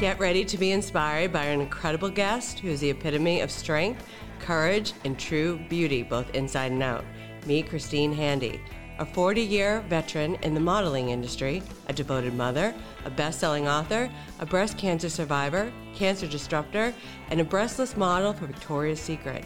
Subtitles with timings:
[0.00, 4.06] Get ready to be inspired by an incredible guest who is the epitome of strength,
[4.38, 7.06] courage, and true beauty, both inside and out.
[7.46, 8.60] Me, Christine Handy,
[8.98, 12.74] a 40 year veteran in the modeling industry, a devoted mother,
[13.06, 16.92] a best selling author, a breast cancer survivor, cancer disruptor,
[17.30, 19.42] and a breastless model for Victoria's Secret.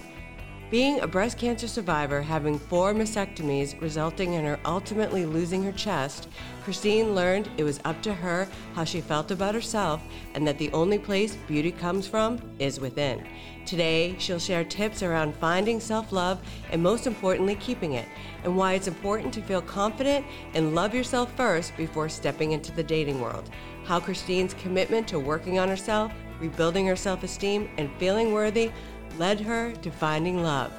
[0.68, 6.28] Being a breast cancer survivor, having four mastectomies resulting in her ultimately losing her chest,
[6.64, 10.02] Christine learned it was up to her how she felt about herself
[10.34, 13.24] and that the only place beauty comes from is within.
[13.64, 16.40] Today, she'll share tips around finding self love
[16.72, 18.08] and, most importantly, keeping it,
[18.42, 22.82] and why it's important to feel confident and love yourself first before stepping into the
[22.82, 23.50] dating world.
[23.84, 28.72] How Christine's commitment to working on herself, rebuilding her self esteem, and feeling worthy
[29.18, 30.72] led her to finding love.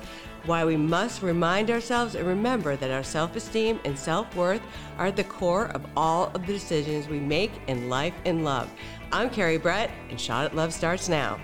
[0.45, 4.61] Why we must remind ourselves and remember that our self esteem and self worth
[4.97, 8.71] are at the core of all of the decisions we make in life and love.
[9.11, 11.39] I'm Carrie Brett, and Shot at Love starts now.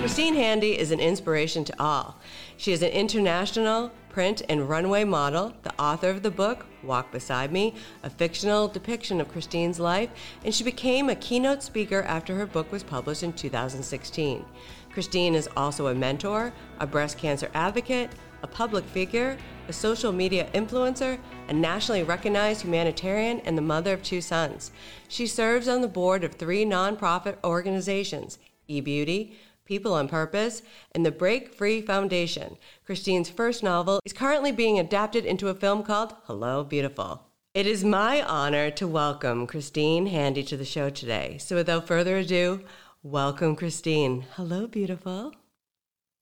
[0.00, 2.16] Christine Handy is an inspiration to all.
[2.56, 7.52] She is an international print and runway model, the author of the book Walk Beside
[7.52, 10.10] Me, a fictional depiction of Christine's life,
[10.44, 14.44] and she became a keynote speaker after her book was published in 2016.
[14.92, 18.10] Christine is also a mentor, a breast cancer advocate,
[18.42, 19.36] a public figure,
[19.68, 21.18] a social media influencer,
[21.48, 24.70] a nationally recognized humanitarian, and the mother of two sons.
[25.08, 29.32] She serves on the board of three nonprofit organizations eBeauty,
[29.68, 32.56] People on Purpose, and the Break Free Foundation.
[32.86, 37.26] Christine's first novel is currently being adapted into a film called Hello Beautiful.
[37.52, 41.36] It is my honor to welcome Christine Handy to the show today.
[41.36, 42.64] So without further ado,
[43.02, 44.24] welcome Christine.
[44.36, 45.34] Hello Beautiful.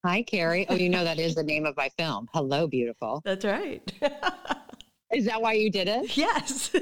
[0.04, 0.66] Hi, Carrie.
[0.68, 2.28] Oh, you know that is the name of my film.
[2.34, 3.22] Hello Beautiful.
[3.24, 3.80] That's right.
[5.12, 6.16] is that why you did it?
[6.16, 6.74] Yes.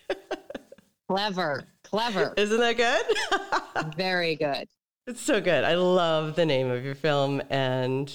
[1.10, 1.64] clever.
[1.84, 2.32] Clever.
[2.38, 3.94] Isn't that good?
[3.98, 4.66] Very good.
[5.06, 5.64] It's so good.
[5.64, 8.12] I love the name of your film, and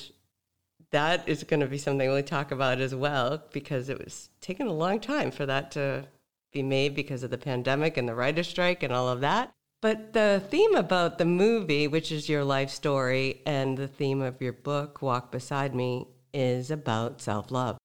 [0.92, 4.68] that is going to be something we'll talk about as well because it was taking
[4.68, 6.06] a long time for that to
[6.54, 9.52] be made because of the pandemic and the writer's strike and all of that.
[9.82, 14.42] But the theme about the movie, which is your life story, and the theme of
[14.42, 17.78] your book, Walk Beside Me, is about self love.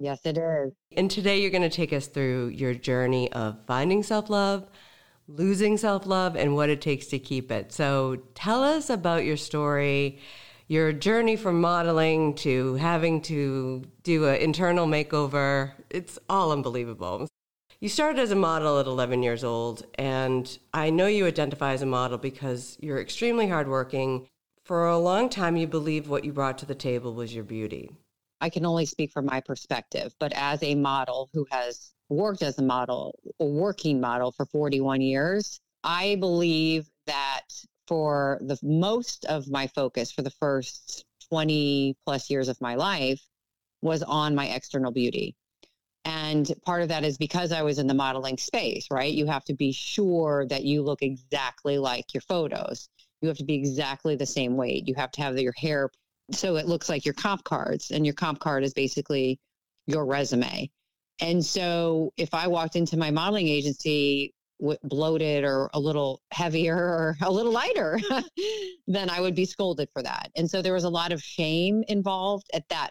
[0.00, 0.72] Yes, it is.
[0.96, 4.66] And today you're going to take us through your journey of finding self love,
[5.28, 7.72] losing self love and what it takes to keep it.
[7.72, 10.18] So tell us about your story,
[10.68, 15.72] your journey from modeling to having to do an internal makeover.
[15.90, 17.28] It's all unbelievable.
[17.80, 21.82] You started as a model at 11 years old, and I know you identify as
[21.82, 24.26] a model because you're extremely hardworking.
[24.64, 27.90] For a long time, you believed what you brought to the table was your beauty.
[28.40, 32.58] I can only speak from my perspective, but as a model who has worked as
[32.58, 35.60] a model, a working model for 41 years.
[35.82, 37.42] I believe that
[37.86, 43.20] for the most of my focus for the first 20 plus years of my life
[43.82, 45.34] was on my external beauty.
[46.06, 49.12] And part of that is because I was in the modeling space, right?
[49.12, 52.88] You have to be sure that you look exactly like your photos.
[53.20, 54.86] You have to be exactly the same weight.
[54.86, 55.90] You have to have your hair
[56.30, 59.38] so it looks like your comp cards, and your comp card is basically
[59.86, 60.70] your resume.
[61.20, 64.34] And so if I walked into my modeling agency
[64.82, 67.98] bloated or a little heavier or a little lighter,
[68.86, 70.30] then I would be scolded for that.
[70.36, 72.90] And so there was a lot of shame involved at that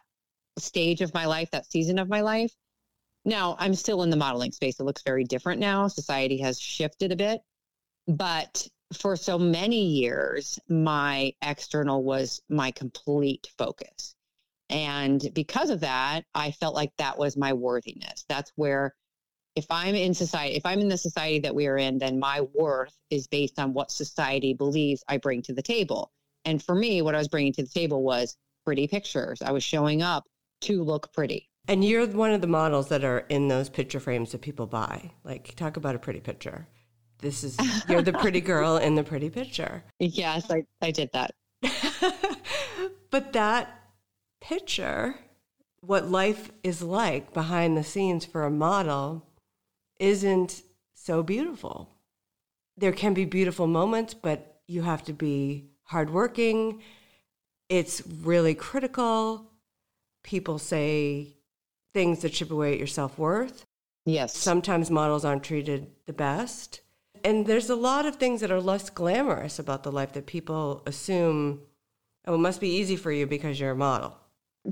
[0.57, 2.53] stage of my life, that season of my life.
[3.25, 4.79] Now I'm still in the modeling space.
[4.79, 5.87] It looks very different now.
[5.87, 7.41] Society has shifted a bit.
[8.07, 14.15] But for so many years, my external was my complete focus.
[14.69, 18.25] And because of that, I felt like that was my worthiness.
[18.27, 18.95] That's where,
[19.55, 22.41] if I'm in society, if I'm in the society that we are in, then my
[22.53, 26.11] worth is based on what society believes I bring to the table.
[26.45, 28.35] And for me, what I was bringing to the table was
[28.65, 29.41] pretty pictures.
[29.41, 30.25] I was showing up
[30.61, 31.49] to look pretty.
[31.67, 35.11] And you're one of the models that are in those picture frames that people buy.
[35.23, 36.67] Like, talk about a pretty picture.
[37.19, 37.57] This is,
[37.87, 39.83] you're the pretty girl in the pretty picture.
[39.99, 41.31] Yes, I, I did that.
[43.11, 43.82] but that
[44.43, 45.15] picture
[45.79, 49.25] what life is like behind the scenes for a model
[49.99, 50.61] isn't
[50.93, 51.89] so beautiful.
[52.77, 56.81] There can be beautiful moments, but you have to be hardworking.
[57.69, 59.51] It's really critical.
[60.23, 61.37] People say
[61.93, 63.65] things that chip away at your self worth.
[64.05, 64.35] Yes.
[64.35, 66.81] Sometimes models aren't treated the best.
[67.23, 70.83] And there's a lot of things that are less glamorous about the life that people
[70.85, 71.61] assume,
[72.25, 74.17] oh, it must be easy for you because you're a model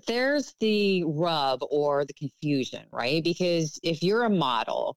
[0.07, 3.23] there's the rub or the confusion, right?
[3.23, 4.95] Because if you're a model,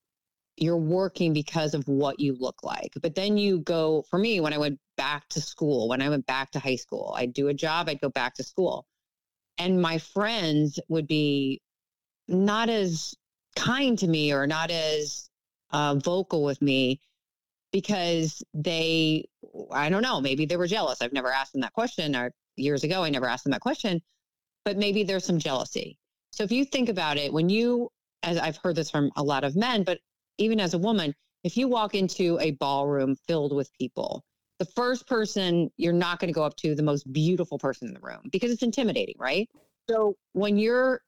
[0.56, 2.92] you're working because of what you look like.
[3.02, 6.26] But then you go, for me, when I went back to school, when I went
[6.26, 8.86] back to high school, I'd do a job, I'd go back to school.
[9.58, 11.60] And my friends would be
[12.28, 13.14] not as
[13.56, 15.28] kind to me or not as
[15.72, 17.00] uh, vocal with me
[17.72, 19.24] because they,
[19.72, 21.02] I don't know, maybe they were jealous.
[21.02, 24.00] I've never asked them that question, or years ago, I never asked them that question,
[24.64, 25.98] but maybe there's some jealousy.
[26.32, 27.90] So if you think about it, when you,
[28.22, 29.98] as I've heard this from a lot of men, but
[30.38, 31.14] even as a woman,
[31.44, 34.24] if you walk into a ballroom filled with people,
[34.58, 37.94] the first person you're not going to go up to the most beautiful person in
[37.94, 39.48] the room because it's intimidating, right?
[39.90, 41.00] So when you're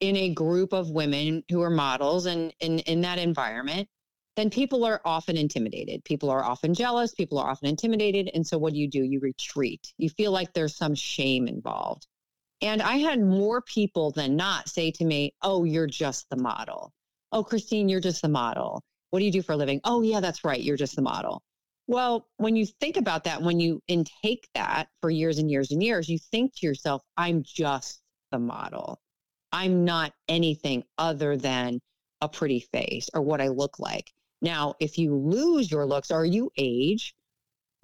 [0.00, 3.88] in a group of women who are models and in, that environment,
[4.36, 6.04] then people are often intimidated.
[6.04, 7.14] People are often jealous.
[7.14, 8.30] People are often intimidated.
[8.34, 9.02] And so what do you do?
[9.02, 9.92] You retreat.
[9.96, 12.06] You feel like there's some shame involved.
[12.60, 16.92] And I had more people than not say to me, Oh, you're just the model.
[17.30, 18.82] Oh, Christine, you're just the model.
[19.10, 19.80] What do you do for a living?
[19.84, 20.60] Oh, yeah, that's right.
[20.60, 21.42] You're just the model.
[21.86, 25.82] Well, when you think about that, when you intake that for years and years and
[25.82, 29.00] years, you think to yourself, I'm just the model.
[29.52, 31.80] I'm not anything other than
[32.20, 34.12] a pretty face or what I look like.
[34.42, 37.14] Now, if you lose your looks or you age,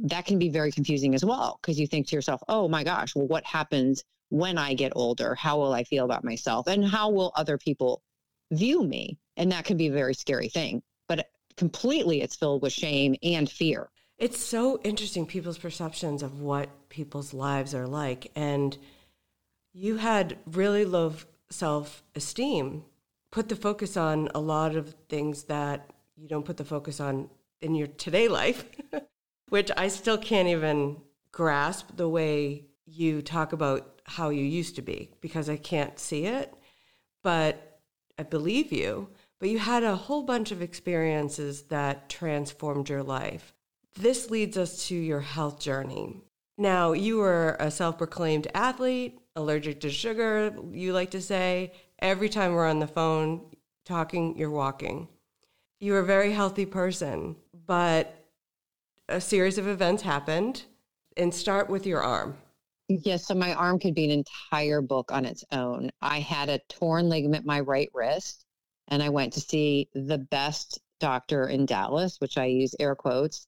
[0.01, 3.15] that can be very confusing as well because you think to yourself, oh my gosh,
[3.15, 5.35] well, what happens when I get older?
[5.35, 6.67] How will I feel about myself?
[6.67, 8.03] And how will other people
[8.51, 9.19] view me?
[9.37, 10.83] And that can be a very scary thing.
[11.09, 13.91] But completely, it's filled with shame and fear.
[14.19, 18.31] It's so interesting, people's perceptions of what people's lives are like.
[18.37, 18.77] And
[19.73, 21.15] you had really low
[21.51, 22.85] self esteem,
[23.33, 27.29] put the focus on a lot of things that you don't put the focus on
[27.61, 28.65] in your today life,
[29.49, 30.99] which I still can't even
[31.33, 36.27] grasp the way you talk about how you used to be because I can't see
[36.27, 36.55] it.
[37.23, 37.81] But
[38.19, 39.09] I believe you.
[39.41, 43.53] But you had a whole bunch of experiences that transformed your life.
[43.95, 46.23] This leads us to your health journey.
[46.57, 51.73] Now, you were a self proclaimed athlete, allergic to sugar, you like to say.
[51.99, 53.43] Every time we're on the phone
[53.85, 55.09] talking, you're walking.
[55.81, 57.37] You're a very healthy person,
[57.67, 58.15] but
[59.09, 60.65] a series of events happened.
[61.17, 62.37] And start with your arm.
[62.89, 65.91] Yes, so my arm could be an entire book on its own.
[66.03, 68.45] I had a torn ligament my right wrist,
[68.89, 73.47] and I went to see the best doctor in Dallas, which I use air quotes,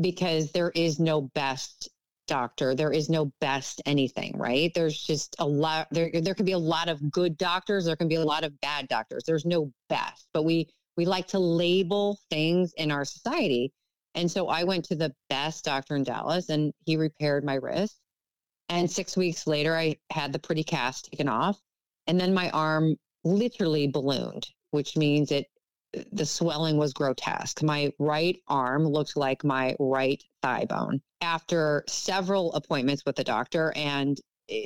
[0.00, 1.88] because there is no best
[2.26, 2.74] doctor.
[2.74, 4.72] There is no best anything, right?
[4.74, 8.08] There's just a lot there there can be a lot of good doctors, there can
[8.08, 9.24] be a lot of bad doctors.
[9.26, 13.72] There's no best, but we we like to label things in our society.
[14.14, 17.98] And so I went to the best doctor in Dallas and he repaired my wrist.
[18.70, 21.60] And 6 weeks later I had the pretty cast taken off
[22.06, 25.46] and then my arm literally ballooned, which means it
[26.12, 27.64] the swelling was grotesque.
[27.64, 31.02] My right arm looked like my right thigh bone.
[31.20, 34.18] After several appointments with the doctor and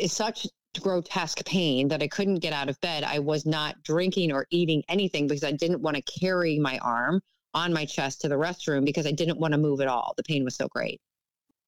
[0.06, 0.46] such
[0.78, 4.82] grotesque pain that I couldn't get out of bed, I was not drinking or eating
[4.88, 7.22] anything because I didn't want to carry my arm
[7.54, 10.12] on my chest to the restroom because I didn't want to move at all.
[10.18, 11.00] The pain was so great.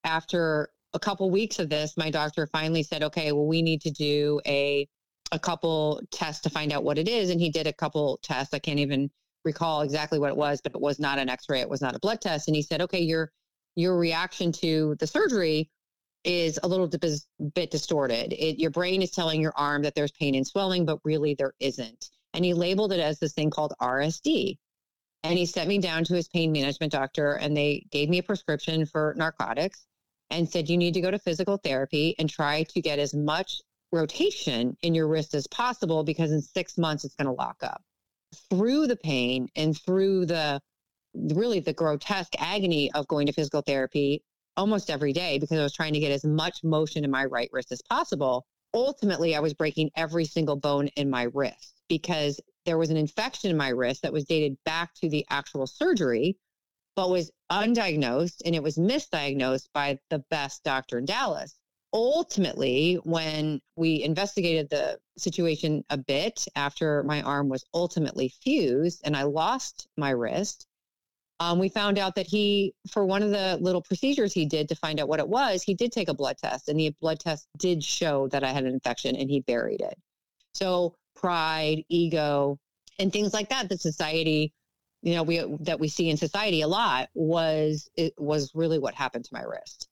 [0.04, 3.90] After a couple weeks of this, my doctor finally said, "Okay, well we need to
[3.90, 4.88] do a
[5.30, 8.54] a couple tests to find out what it is." And he did a couple tests.
[8.54, 9.10] I can't even
[9.44, 11.60] recall exactly what it was, but it was not an X-ray.
[11.60, 12.48] It was not a blood test.
[12.48, 13.30] And he said, "Okay, your
[13.76, 15.70] your reaction to the surgery
[16.24, 16.88] is a little
[17.54, 18.32] bit distorted.
[18.32, 21.54] It, your brain is telling your arm that there's pain and swelling, but really there
[21.60, 24.58] isn't." And he labeled it as this thing called RSD.
[25.24, 28.22] And he sent me down to his pain management doctor, and they gave me a
[28.22, 29.86] prescription for narcotics
[30.30, 33.60] and said, You need to go to physical therapy and try to get as much
[33.92, 37.82] rotation in your wrist as possible because in six months it's going to lock up
[38.50, 40.60] through the pain and through the
[41.14, 44.22] really the grotesque agony of going to physical therapy
[44.56, 47.48] almost every day because I was trying to get as much motion in my right
[47.52, 48.46] wrist as possible.
[48.74, 53.50] Ultimately, I was breaking every single bone in my wrist because there was an infection
[53.50, 56.36] in my wrist that was dated back to the actual surgery,
[56.96, 61.58] but was undiagnosed and it was misdiagnosed by the best doctor in Dallas
[61.96, 69.16] ultimately, when we investigated the situation a bit after my arm was ultimately fused and
[69.16, 70.66] I lost my wrist,
[71.40, 74.74] um, we found out that he, for one of the little procedures he did to
[74.74, 77.46] find out what it was, he did take a blood test and the blood test
[77.56, 79.98] did show that I had an infection and he buried it.
[80.54, 82.58] So pride, ego,
[82.98, 84.52] and things like that, the society,
[85.06, 88.92] you know, we that we see in society a lot was it was really what
[88.92, 89.88] happened to my wrist.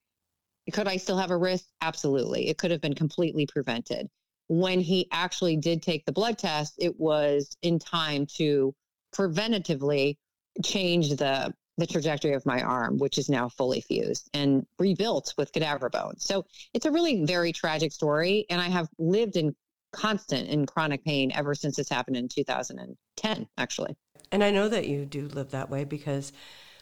[0.73, 2.49] Could I still have a wrist Absolutely.
[2.49, 4.09] It could have been completely prevented.
[4.49, 8.75] When he actually did take the blood test, it was in time to
[9.15, 10.17] preventatively
[10.65, 15.53] change the the trajectory of my arm, which is now fully fused and rebuilt with
[15.53, 16.25] cadaver bones.
[16.25, 18.47] So it's a really very tragic story.
[18.51, 19.55] And I have lived in
[19.93, 23.97] constant and chronic pain ever since this happened in 2010, actually.
[24.33, 26.33] And I know that you do live that way because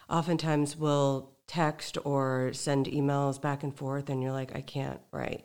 [0.09, 5.45] oftentimes we'll text or send emails back and forth and you're like, I can't write.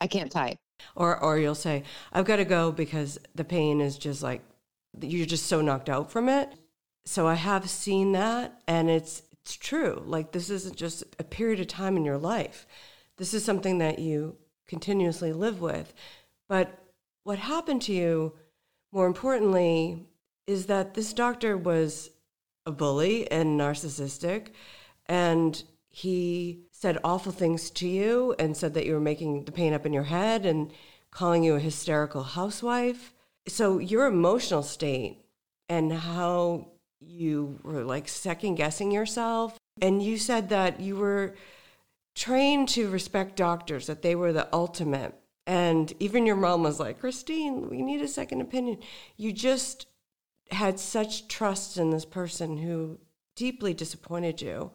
[0.00, 0.58] I can't type.
[0.94, 4.42] Or or you'll say, I've got to go because the pain is just like
[5.00, 6.52] you're just so knocked out from it.
[7.04, 10.02] So I have seen that and it's it's true.
[10.04, 12.66] Like this isn't just a period of time in your life.
[13.16, 14.36] This is something that you
[14.68, 15.92] continuously live with.
[16.48, 16.78] But
[17.24, 18.34] what happened to you,
[18.92, 20.06] more importantly,
[20.48, 22.10] is that this doctor was
[22.66, 24.48] a bully and narcissistic
[25.06, 29.72] and he said awful things to you and said that you were making the pain
[29.72, 30.72] up in your head and
[31.10, 33.14] calling you a hysterical housewife.
[33.46, 35.24] So your emotional state
[35.68, 36.68] and how
[37.00, 39.58] you were like second guessing yourself.
[39.82, 41.34] And you said that you were
[42.14, 45.14] trained to respect doctors, that they were the ultimate.
[45.46, 48.78] And even your mom was like, Christine, we need a second opinion.
[49.16, 49.87] You just
[50.50, 52.98] had such trust in this person who
[53.36, 54.72] deeply disappointed you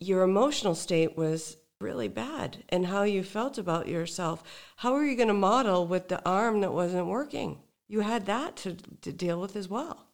[0.00, 4.42] your emotional state was really bad and how you felt about yourself.
[4.76, 7.58] How are you going to model with the arm that wasn't working?
[7.88, 10.06] You had that to, to deal with as well.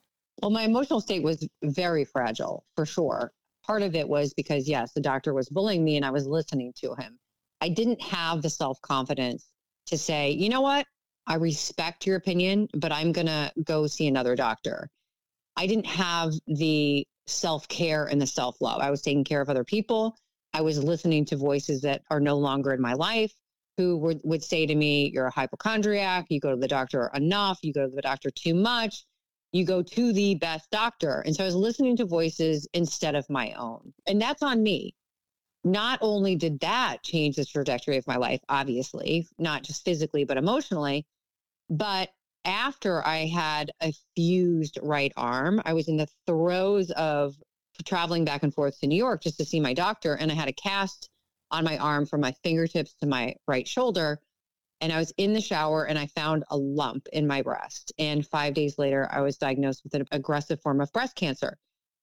[0.43, 3.33] Well, my emotional state was very fragile for sure.
[3.65, 6.73] Part of it was because, yes, the doctor was bullying me and I was listening
[6.83, 7.19] to him.
[7.61, 9.47] I didn't have the self confidence
[9.87, 10.87] to say, you know what?
[11.26, 14.88] I respect your opinion, but I'm going to go see another doctor.
[15.56, 18.80] I didn't have the self care and the self love.
[18.80, 20.16] I was taking care of other people.
[20.52, 23.33] I was listening to voices that are no longer in my life
[23.76, 26.26] who would, would say to me, You're a hypochondriac.
[26.28, 27.59] You go to the doctor enough.
[27.62, 29.04] You go to the doctor too much.
[29.52, 31.23] You go to the best doctor.
[31.26, 33.92] And so I was listening to voices instead of my own.
[34.06, 34.95] And that's on me.
[35.64, 40.37] Not only did that change the trajectory of my life, obviously, not just physically, but
[40.37, 41.04] emotionally,
[41.68, 42.11] but
[42.44, 47.35] after I had a fused right arm, I was in the throes of
[47.85, 50.14] traveling back and forth to New York just to see my doctor.
[50.14, 51.11] And I had a cast
[51.50, 54.20] on my arm from my fingertips to my right shoulder.
[54.80, 57.92] And I was in the shower and I found a lump in my breast.
[57.99, 61.56] And five days later, I was diagnosed with an aggressive form of breast cancer.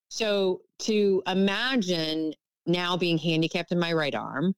[0.10, 2.34] So to imagine
[2.65, 4.55] now being handicapped in my right arm,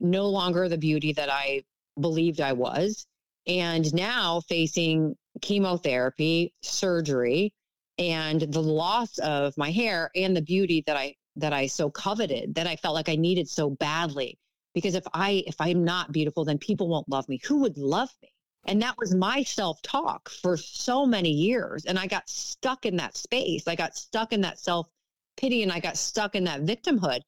[0.00, 1.62] no longer the beauty that I
[2.00, 3.06] believed I was,
[3.46, 7.52] and now facing chemotherapy, surgery,
[7.98, 12.54] and the loss of my hair and the beauty that I that I so coveted,
[12.54, 14.38] that I felt like I needed so badly.
[14.74, 17.40] Because if I if I'm not beautiful, then people won't love me.
[17.44, 18.28] Who would love me?
[18.64, 21.84] And that was my self-talk for so many years.
[21.84, 23.66] And I got stuck in that space.
[23.66, 27.20] I got stuck in that self-pity and I got stuck in that victimhood.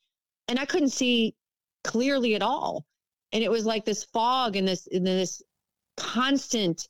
[0.47, 1.35] And I couldn't see
[1.83, 2.87] clearly at all.
[3.33, 5.43] And it was like this fog and this and this
[5.97, 6.89] constant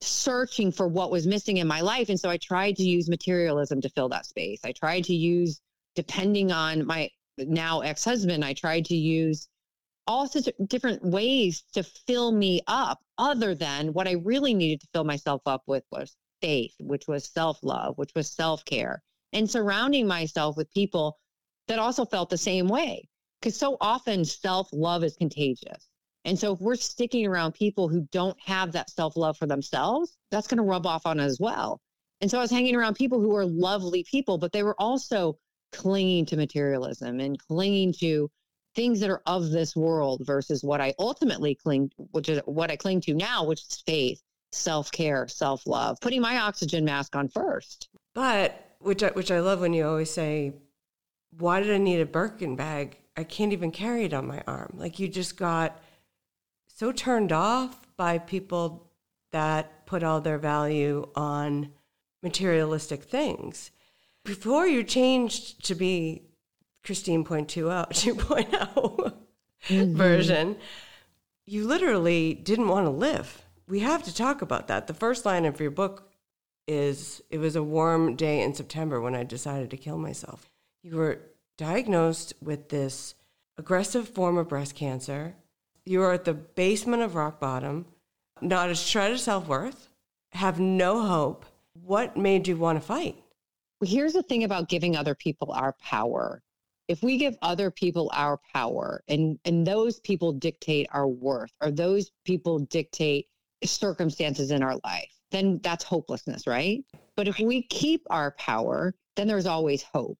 [0.00, 2.08] searching for what was missing in my life.
[2.08, 4.60] And so I tried to use materialism to fill that space.
[4.64, 5.60] I tried to use,
[5.94, 9.48] depending on my now ex husband, I tried to use
[10.06, 14.80] all sorts of different ways to fill me up, other than what I really needed
[14.82, 19.02] to fill myself up with was faith, which was self love, which was self care,
[19.32, 21.18] and surrounding myself with people
[21.68, 23.08] that also felt the same way.
[23.40, 25.88] Because so often self love is contagious.
[26.24, 30.16] And so if we're sticking around people who don't have that self love for themselves,
[30.30, 31.80] that's going to rub off on us as well.
[32.20, 35.38] And so I was hanging around people who were lovely people, but they were also
[35.72, 38.30] clinging to materialism and clinging to
[38.74, 42.76] things that are of this world versus what I ultimately cling, which is what I
[42.76, 47.28] cling to now, which is faith, self care, self love, putting my oxygen mask on
[47.28, 47.88] first.
[48.14, 50.54] But which I, which I love when you always say,
[51.38, 52.98] "Why did I need a Birkin bag?
[53.16, 55.80] I can't even carry it on my arm." Like you just got
[56.74, 58.90] so turned off by people
[59.30, 61.70] that put all their value on
[62.22, 63.70] materialistic things.
[64.24, 66.22] Before you changed to be
[66.82, 69.12] Christine 2.0, 2.0
[69.68, 69.96] mm-hmm.
[69.96, 70.56] version,
[71.46, 73.42] you literally didn't want to live.
[73.68, 74.86] We have to talk about that.
[74.86, 76.10] The first line of your book
[76.66, 80.50] is It was a warm day in September when I decided to kill myself.
[80.82, 81.20] You were
[81.56, 83.14] diagnosed with this
[83.56, 85.36] aggressive form of breast cancer
[85.86, 87.86] you are at the basement of rock bottom,
[88.40, 89.88] not a shred of self worth,
[90.32, 91.44] have no hope.
[91.84, 93.16] What made you want to fight?
[93.82, 96.42] Here's the thing about giving other people our power.
[96.88, 101.70] If we give other people our power and, and those people dictate our worth or
[101.70, 103.26] those people dictate
[103.64, 106.84] circumstances in our life, then that's hopelessness, right?
[107.16, 110.18] But if we keep our power, then there's always hope.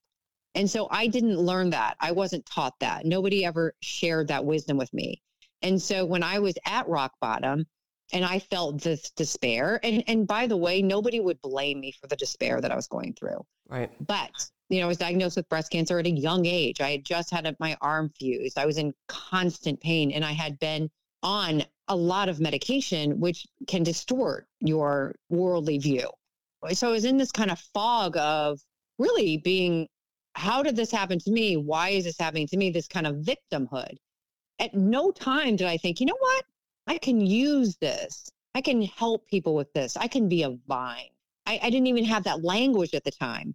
[0.54, 1.97] And so I didn't learn that.
[2.00, 3.04] I wasn't taught that.
[3.04, 5.23] Nobody ever shared that wisdom with me.
[5.62, 7.66] And so when I was at rock bottom
[8.12, 12.06] and I felt this despair, and, and by the way, nobody would blame me for
[12.06, 13.44] the despair that I was going through.
[13.68, 13.90] Right.
[14.06, 14.30] But,
[14.68, 16.80] you know, I was diagnosed with breast cancer at a young age.
[16.80, 18.58] I had just had my arm fused.
[18.58, 20.90] I was in constant pain and I had been
[21.23, 26.08] on a lot of medication, which can distort your worldly view.
[26.73, 28.61] So I was in this kind of fog of
[28.99, 29.88] really being
[30.34, 31.56] how did this happen to me?
[31.56, 32.70] Why is this happening to me?
[32.70, 33.96] This kind of victimhood.
[34.58, 36.44] At no time did I think, you know what?
[36.87, 38.30] I can use this.
[38.54, 39.96] I can help people with this.
[39.96, 41.11] I can be a vine.
[41.46, 43.54] I, I didn't even have that language at the time.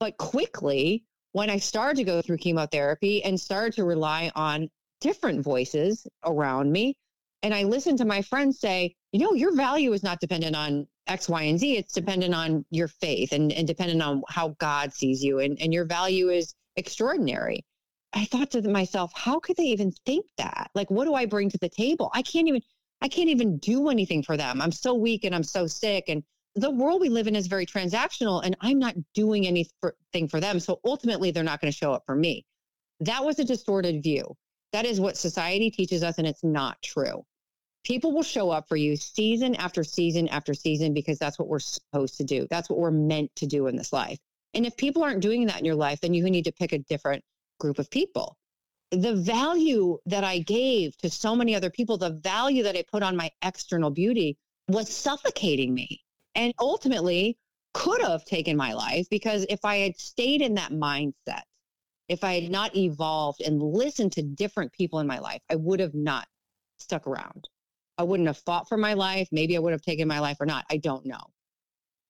[0.00, 5.42] But quickly, when I started to go through chemotherapy and started to rely on different
[5.42, 6.96] voices around me,
[7.42, 10.86] and I listened to my friends say, you know, your value is not dependent on
[11.06, 11.76] X, Y, and Z.
[11.76, 15.72] It's dependent on your faith and, and dependent on how God sees you, and, and
[15.72, 17.64] your value is extraordinary.
[18.14, 20.70] I thought to myself, how could they even think that?
[20.74, 22.10] Like, what do I bring to the table?
[22.14, 22.62] I can't even,
[23.02, 24.62] I can't even do anything for them.
[24.62, 26.04] I'm so weak and I'm so sick.
[26.08, 26.22] And
[26.54, 30.60] the world we live in is very transactional, and I'm not doing anything for them.
[30.60, 32.44] So ultimately, they're not going to show up for me.
[33.00, 34.36] That was a distorted view.
[34.72, 37.24] That is what society teaches us, and it's not true
[37.84, 41.58] people will show up for you season after season after season because that's what we're
[41.58, 42.46] supposed to do.
[42.50, 44.18] That's what we're meant to do in this life.
[44.54, 46.78] And if people aren't doing that in your life, then you need to pick a
[46.78, 47.22] different
[47.64, 48.36] group of people.
[48.90, 53.02] The value that I gave to so many other people, the value that I put
[53.02, 54.36] on my external beauty
[54.68, 56.02] was suffocating me
[56.34, 57.38] and ultimately
[57.72, 61.44] could have taken my life because if I had stayed in that mindset,
[62.10, 65.80] if I had not evolved and listened to different people in my life, I would
[65.80, 66.28] have not
[66.78, 67.48] stuck around.
[67.96, 69.28] I wouldn't have fought for my life.
[69.32, 70.66] Maybe I would have taken my life or not.
[70.70, 71.32] I don't know.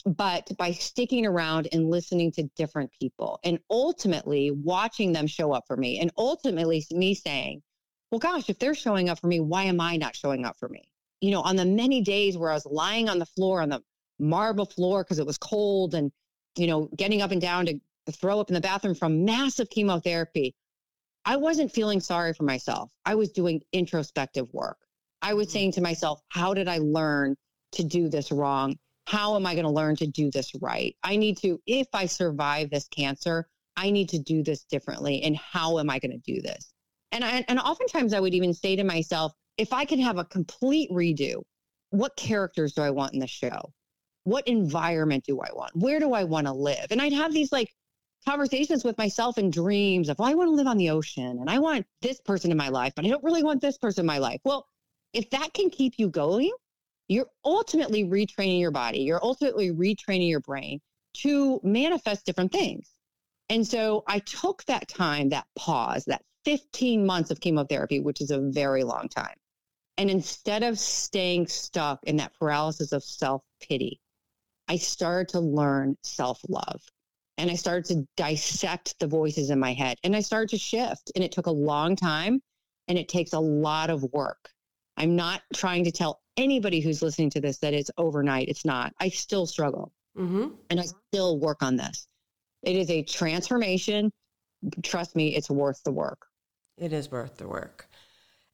[0.07, 5.65] But by sticking around and listening to different people and ultimately watching them show up
[5.67, 7.63] for me, and ultimately me saying,
[8.11, 10.69] well, gosh, if they're showing up for me, why am I not showing up for
[10.69, 10.83] me?
[11.21, 13.83] You know, on the many days where I was lying on the floor, on the
[14.19, 16.13] marble floor because it was cold and,
[16.57, 17.81] you know, getting up and down to
[18.13, 20.55] throw up in the bathroom from massive chemotherapy,
[21.25, 22.93] I wasn't feeling sorry for myself.
[23.07, 24.77] I was doing introspective work.
[25.23, 25.53] I was mm-hmm.
[25.53, 27.37] saying to myself, how did I learn
[27.73, 28.77] to do this wrong?
[29.07, 30.97] How am I going to learn to do this right?
[31.03, 35.23] I need to, if I survive this cancer, I need to do this differently.
[35.23, 36.73] And how am I going to do this?
[37.13, 40.25] And I, and oftentimes I would even say to myself, if I could have a
[40.25, 41.43] complete redo,
[41.91, 43.73] what characters do I want in the show?
[44.25, 45.73] What environment do I want?
[45.75, 46.87] Where do I want to live?
[46.91, 47.71] And I'd have these like
[48.27, 51.51] conversations with myself and dreams of, well, I want to live on the ocean and
[51.51, 54.07] I want this person in my life, but I don't really want this person in
[54.07, 54.41] my life.
[54.45, 54.67] Well,
[55.13, 56.51] if that can keep you going,
[57.09, 59.01] you're ultimately retraining your body.
[59.01, 60.81] You're ultimately retraining your brain
[61.19, 62.89] to manifest different things.
[63.49, 68.31] And so I took that time, that pause, that 15 months of chemotherapy, which is
[68.31, 69.37] a very long time.
[69.97, 74.01] And instead of staying stuck in that paralysis of self pity,
[74.67, 76.83] I started to learn self love
[77.39, 81.13] and I started to dissect the voices in my head and I started to shift.
[81.15, 82.41] And it took a long time
[82.89, 84.51] and it takes a lot of work.
[84.97, 88.49] I'm not trying to tell anybody who's listening to this that it's overnight.
[88.49, 88.93] It's not.
[89.01, 90.49] I still struggle mm-hmm.
[90.71, 92.07] and I still work on this.
[92.63, 94.11] It is a transformation.
[94.83, 96.27] Trust me, it's worth the work.
[96.79, 97.89] It is worth the work.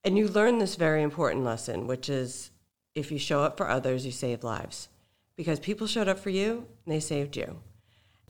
[0.05, 2.51] And you learn this very important lesson, which is
[2.95, 4.89] if you show up for others, you save lives.
[5.37, 7.61] Because people showed up for you, and they saved you.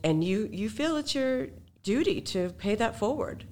[0.03, 1.47] And you you feel it's your
[1.83, 3.45] duty to pay that forward.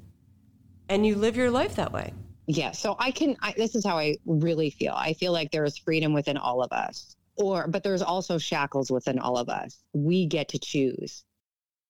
[0.87, 2.13] And you live your life that way.
[2.51, 2.71] Yeah.
[2.71, 4.93] So I can, I, this is how I really feel.
[4.95, 8.89] I feel like there is freedom within all of us, or, but there's also shackles
[8.89, 9.77] within all of us.
[9.93, 11.23] We get to choose.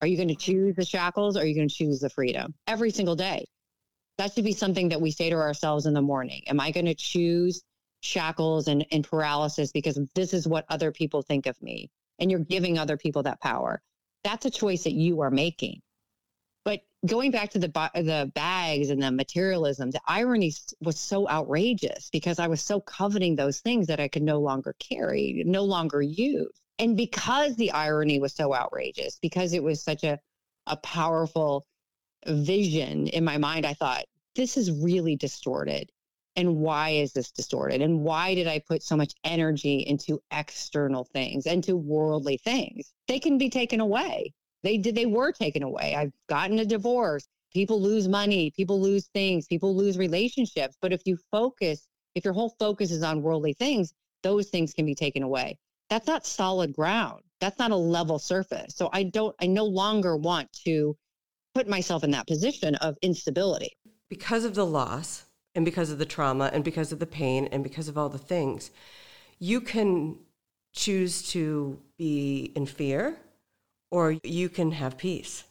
[0.02, 2.54] Are you going to choose the shackles or are you going to choose the freedom
[2.68, 3.46] every single day?
[4.18, 6.44] That should be something that we say to ourselves in the morning.
[6.48, 7.64] Am I going to choose
[8.02, 11.90] shackles and, and paralysis because this is what other people think of me?
[12.20, 13.82] And you're giving other people that power.
[14.26, 15.80] That's a choice that you are making.
[17.06, 22.40] Going back to the the bags and the materialism, the irony was so outrageous because
[22.40, 26.52] I was so coveting those things that I could no longer carry, no longer use.
[26.78, 30.20] And because the irony was so outrageous, because it was such a
[30.68, 31.66] a powerful
[32.28, 35.92] vision in my mind, I thought this is really distorted.
[36.36, 37.82] And why is this distorted?
[37.82, 42.94] And why did I put so much energy into external things, into worldly things?
[43.08, 44.34] They can be taken away.
[44.64, 45.96] They did they were taken away.
[45.96, 47.28] I've gotten a divorce.
[47.54, 50.76] People lose money, people lose things, people lose relationships.
[50.82, 54.86] But if you focus, if your whole focus is on worldly things, those things can
[54.86, 55.58] be taken away.
[55.90, 57.22] that's not solid ground.
[57.40, 58.76] That's not a level surface.
[58.76, 60.96] So I don't, I no longer want to
[61.56, 63.72] put myself in that position of instability.
[64.08, 67.64] Because of the loss and because of the trauma and because of the pain and
[67.64, 68.70] because of all the things,
[69.40, 70.20] you can
[70.74, 73.18] choose to be in fear
[73.92, 75.44] or you can have peace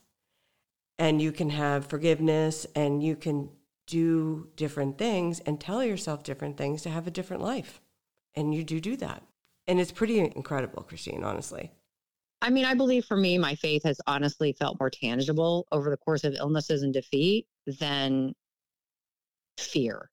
[0.99, 3.51] and you can have forgiveness and you can
[3.87, 7.81] do different things and tell yourself different things to have a different life.
[8.35, 9.23] And you do do that.
[9.67, 11.73] And it's pretty incredible, Christine, honestly.
[12.41, 15.97] I mean, I believe for me, my faith has honestly felt more tangible over the
[15.97, 17.47] course of illnesses and defeat
[17.81, 18.35] than
[19.59, 20.11] fear.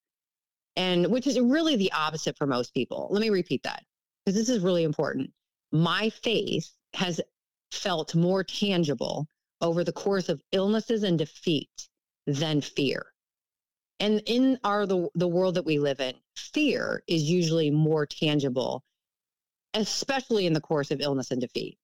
[0.76, 3.08] And which is really the opposite for most people.
[3.12, 3.84] Let me repeat that
[4.26, 5.32] because this is really important.
[5.72, 7.22] My faith has
[7.76, 9.28] felt more tangible
[9.62, 11.88] over the course of illnesses and defeat
[12.26, 13.06] than fear.
[14.00, 18.84] And in our the, the world that we live in, fear is usually more tangible,
[19.74, 21.78] especially in the course of illness and defeat.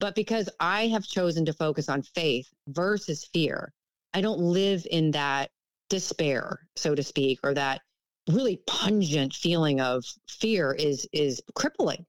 [0.00, 3.72] But because I have chosen to focus on faith versus fear,
[4.12, 5.50] I don't live in that
[5.90, 7.82] despair, so to speak, or that
[8.28, 12.06] really pungent feeling of fear is is crippling.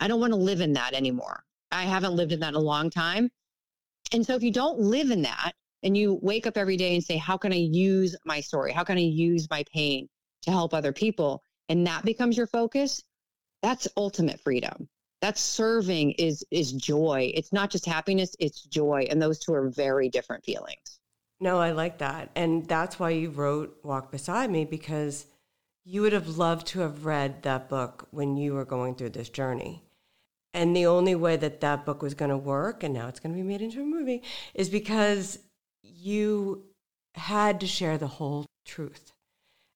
[0.00, 1.42] I don't want to live in that anymore.
[1.74, 3.30] I haven't lived in that in a long time.
[4.12, 7.02] And so if you don't live in that and you wake up every day and
[7.04, 8.72] say, how can I use my story?
[8.72, 10.08] How can I use my pain
[10.42, 11.42] to help other people?
[11.68, 13.02] And that becomes your focus.
[13.62, 14.88] That's ultimate freedom.
[15.20, 17.32] That serving is is joy.
[17.34, 19.06] It's not just happiness, it's joy.
[19.08, 20.98] And those two are very different feelings.
[21.40, 22.30] No, I like that.
[22.34, 25.26] And that's why you wrote Walk Beside Me because
[25.84, 29.28] you would have loved to have read that book when you were going through this
[29.28, 29.83] journey.
[30.54, 33.34] And the only way that that book was going to work, and now it's going
[33.34, 34.22] to be made into a movie,
[34.54, 35.38] is because
[35.82, 36.64] you
[37.14, 39.12] had to share the whole truth.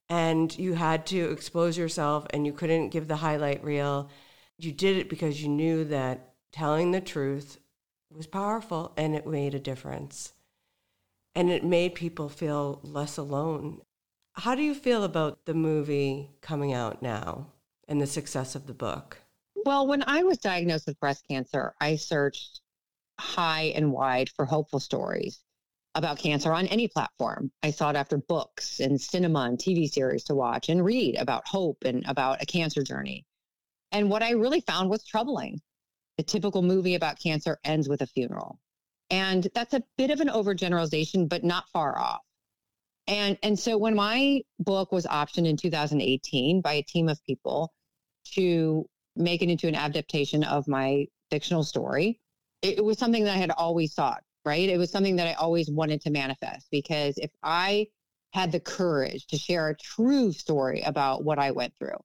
[0.09, 4.09] And you had to expose yourself, and you couldn't give the highlight reel.
[4.57, 7.59] You did it because you knew that telling the truth
[8.11, 10.33] was powerful and it made a difference.
[11.35, 13.83] And it made people feel less alone
[14.39, 17.49] how do you feel about the movie coming out now
[17.89, 19.19] and the success of the book?
[19.69, 22.63] Well, when I was diagnosed with breast cancer, I searched
[23.21, 25.43] high and wide for hopeful stories
[25.95, 27.53] about cancer on any platform.
[27.63, 31.85] I sought after books and cinema and TV series to watch and read about hope
[31.85, 33.27] and about a cancer journey.
[33.93, 35.61] And what I really found was troubling.
[36.17, 38.59] The typical movie about cancer ends with a funeral.
[39.11, 42.23] And that's a bit of an overgeneralization, but not far off.
[43.07, 47.75] And and so when my book was optioned in 2018 by a team of people
[48.33, 52.21] to make it into an adaptation of my fictional story,
[52.63, 54.69] it, it was something that I had always sought, right?
[54.69, 57.87] It was something that I always wanted to manifest because if I
[58.33, 61.99] had the courage to share a true story about what I went through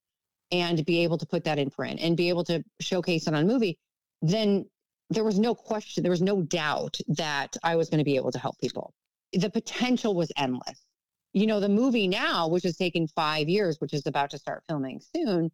[0.52, 3.44] and be able to put that in print and be able to showcase it on
[3.44, 3.78] a movie,
[4.22, 4.66] then
[5.10, 8.32] there was no question, there was no doubt that I was going to be able
[8.32, 8.94] to help people.
[9.34, 10.86] The potential was endless
[11.34, 14.64] you know, the movie now, which has taken five years, which is about to start
[14.68, 15.52] filming soon,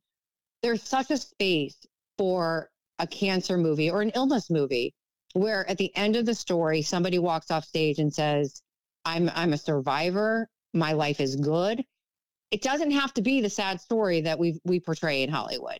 [0.61, 1.77] there's such a space
[2.17, 2.69] for
[2.99, 4.93] a cancer movie or an illness movie
[5.33, 8.61] where at the end of the story, somebody walks off stage and says,
[9.05, 10.49] I'm, I'm a survivor.
[10.73, 11.83] My life is good.
[12.51, 15.79] It doesn't have to be the sad story that we we portray in Hollywood.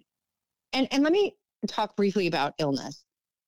[0.72, 1.36] And, and let me
[1.68, 3.04] talk briefly about illness.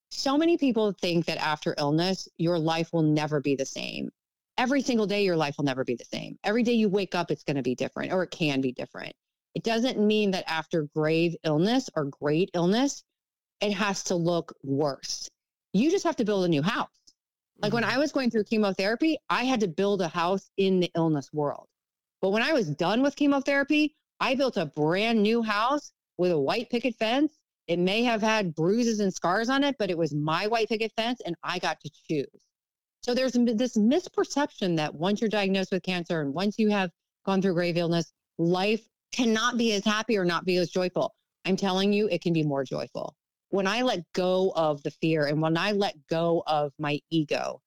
[0.10, 4.12] So many people think that after illness, your life will never be the same
[4.62, 6.38] every single day your life will never be the same.
[6.44, 9.14] Every day you wake up, it's going to be different or it can be different.
[9.54, 13.04] It doesn't mean that after grave illness or great illness,
[13.60, 15.30] it has to look worse.
[15.74, 16.90] You just have to build a new house.
[17.62, 17.76] Like mm-hmm.
[17.76, 21.32] when I was going through chemotherapy, I had to build a house in the illness
[21.34, 21.68] world.
[22.22, 26.40] But when I was done with chemotherapy, I built a brand new house with a
[26.40, 27.38] white picket fence.
[27.68, 30.92] It may have had bruises and scars on it, but it was my white picket
[30.96, 32.28] fence and I got to choose.
[33.02, 36.92] So there's this misperception that once you're diagnosed with cancer and once you have
[37.26, 41.14] gone through grave illness, life cannot be as happy or not be as joyful.
[41.46, 43.16] I'm telling you, it can be more joyful.
[43.50, 47.62] When I let go of the fear and when I let go of my ego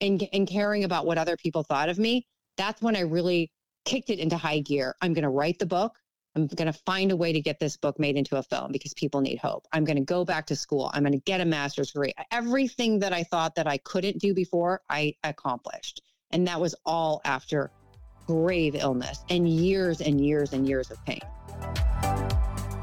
[0.00, 2.26] and, and caring about what other people thought of me,
[2.56, 3.50] that's when I really
[3.84, 4.94] kicked it into high gear.
[5.00, 5.96] I'm going to write the book.
[6.34, 8.94] I'm going to find a way to get this book made into a film because
[8.94, 9.66] people need hope.
[9.72, 10.90] I'm going to go back to school.
[10.94, 12.12] I'm going to get a master's degree.
[12.30, 16.02] Everything that I thought that I couldn't do before, I accomplished.
[16.30, 17.72] And that was all after
[18.30, 21.18] grave illness and years and years and years of pain.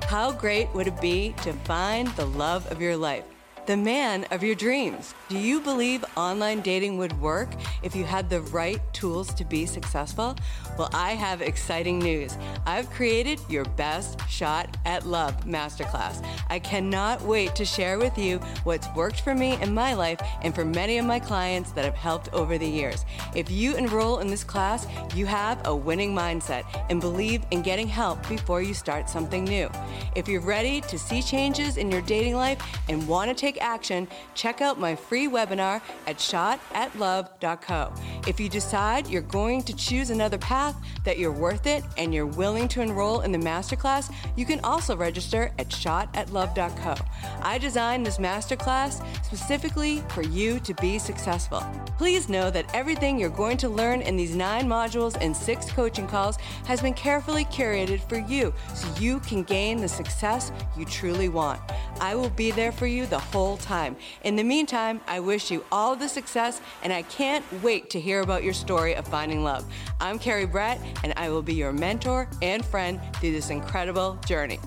[0.04, 3.24] How great would it be to find the love of your life?
[3.67, 5.13] The man of your dreams.
[5.27, 7.49] Do you believe online dating would work
[7.84, 10.38] if you had the right tools to be successful?
[10.77, 12.38] Well, I have exciting news.
[12.65, 16.25] I've created your best shot at love masterclass.
[16.49, 20.56] I cannot wait to share with you what's worked for me in my life and
[20.56, 23.03] for many of my clients that have helped over the years.
[23.36, 27.89] If you enroll in this class, you have a winning mindset and believe in getting
[27.89, 29.69] help before you start something new.
[30.15, 34.08] If you're ready to see changes in your dating life and want to take action,
[34.36, 37.93] check out my free webinar at shotatlove.co.
[38.28, 42.26] If you decide you're going to choose another path, that you're worth it, and you're
[42.26, 46.96] willing to enroll in the masterclass, you can also register at shotatlove.co.
[47.41, 51.63] I designed this masterclass specifically for you to be successful.
[51.98, 56.08] Please know that everything you're going to learn in these nine modules and six coaching
[56.08, 61.30] calls has been carefully curated for you so you can gain the success you truly
[61.30, 61.60] want.
[62.00, 63.96] I will be there for you the whole time.
[64.24, 68.20] In the meantime, I wish you all the success and I can't wait to hear
[68.20, 69.64] about your story of finding love.
[70.02, 74.60] I'm Carrie Brett and I will be your mentor and friend through this incredible journey.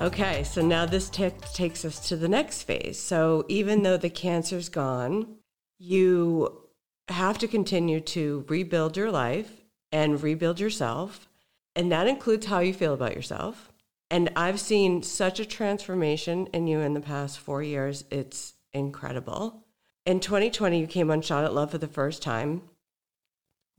[0.00, 2.98] Okay, so now this t- takes us to the next phase.
[2.98, 5.38] So even though the cancer's gone,
[5.78, 6.68] you
[7.08, 11.28] have to continue to rebuild your life and rebuild yourself.
[11.74, 13.69] And that includes how you feel about yourself
[14.10, 18.04] and I've seen such a transformation in you in the past four years.
[18.10, 19.64] It's incredible.
[20.04, 22.62] In 2020, you came on Shot at Love for the first time.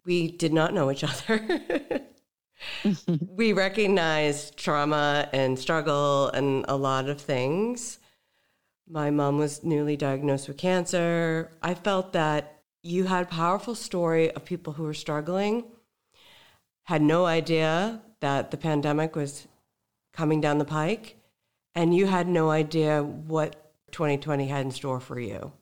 [0.06, 1.62] We did not know each other.
[3.36, 8.00] we recognized trauma and struggle and a lot of things.
[8.90, 11.52] My mom was newly diagnosed with cancer.
[11.62, 15.66] I felt that you had a powerful story of people who were struggling,
[16.84, 19.48] had no idea that the pandemic was
[20.14, 21.18] coming down the pike,
[21.76, 25.54] and you had no idea what 2020 had in store for you.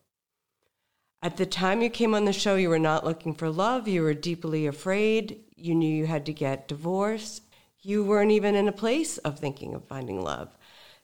[1.21, 3.87] At the time you came on the show, you were not looking for love.
[3.87, 5.41] You were deeply afraid.
[5.55, 7.43] You knew you had to get divorced.
[7.81, 10.49] You weren't even in a place of thinking of finding love.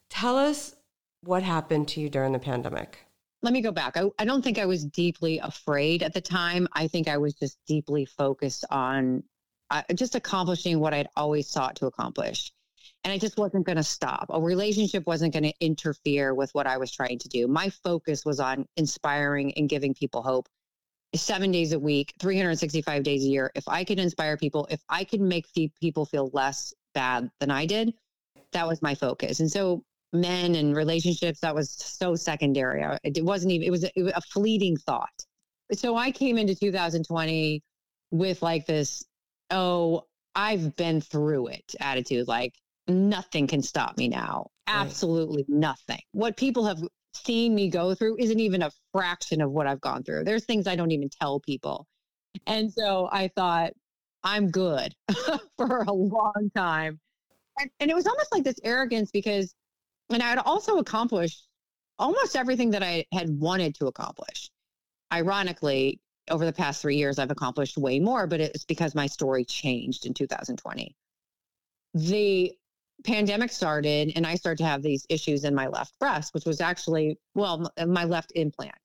[0.09, 0.75] Tell us
[1.21, 2.99] what happened to you during the pandemic.
[3.41, 3.97] Let me go back.
[3.97, 6.67] I, I don't think I was deeply afraid at the time.
[6.73, 9.23] I think I was just deeply focused on
[9.69, 12.53] uh, just accomplishing what I'd always sought to accomplish
[13.05, 14.25] and I just wasn't going to stop.
[14.31, 17.47] A relationship wasn't going to interfere with what I was trying to do.
[17.47, 20.49] My focus was on inspiring and giving people hope.
[21.13, 23.51] Seven days a week, 365 days a year.
[23.53, 25.45] If I could inspire people, if I could make
[25.79, 27.93] people feel less bad than I did,
[28.53, 29.39] that was my focus.
[29.39, 32.83] And so, men and relationships, that was so secondary.
[33.03, 35.25] It wasn't even, it was, a, it was a fleeting thought.
[35.73, 37.61] So I came into 2020
[38.09, 39.05] with like this,
[39.51, 42.27] oh, I've been through it attitude.
[42.27, 42.53] Like,
[42.87, 44.47] nothing can stop me now.
[44.67, 45.59] Absolutely right.
[45.59, 46.01] nothing.
[46.11, 46.79] What people have
[47.13, 50.23] seen me go through isn't even a fraction of what I've gone through.
[50.23, 51.87] There's things I don't even tell people.
[52.47, 53.71] And so I thought,
[54.23, 54.93] I'm good
[55.57, 56.99] for a long time.
[57.59, 59.53] And, and it was almost like this arrogance because,
[60.09, 61.47] and I had also accomplished
[61.97, 64.49] almost everything that I had wanted to accomplish.
[65.13, 69.45] Ironically, over the past three years, I've accomplished way more, but it's because my story
[69.45, 70.95] changed in 2020.
[71.93, 72.51] The
[73.03, 76.61] pandemic started and I started to have these issues in my left breast, which was
[76.61, 78.75] actually, well, my left implant,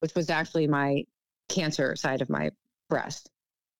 [0.00, 1.04] which was actually my
[1.48, 2.50] cancer side of my
[2.88, 3.30] breast.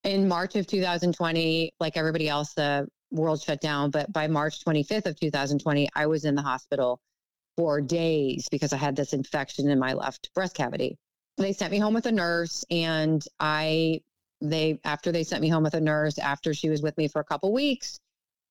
[0.03, 3.91] In March of 2020, like everybody else, the world shut down.
[3.91, 6.99] But by March 25th of 2020, I was in the hospital
[7.55, 10.97] for days because I had this infection in my left breast cavity.
[11.37, 14.01] They sent me home with a nurse and I
[14.39, 17.19] they after they sent me home with a nurse after she was with me for
[17.19, 17.99] a couple weeks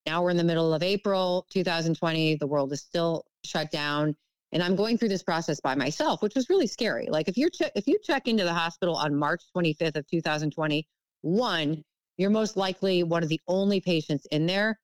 [0.07, 2.37] now we're in the middle of April 2020.
[2.37, 4.15] The world is still shut down.
[4.53, 7.09] And I'm going through this process by myself, which was really scary.
[7.11, 10.87] Like if you're che- if you check into the hospital on March 25th of 2020,
[11.23, 11.85] one,
[12.17, 14.79] you're most likely one of the only patients in there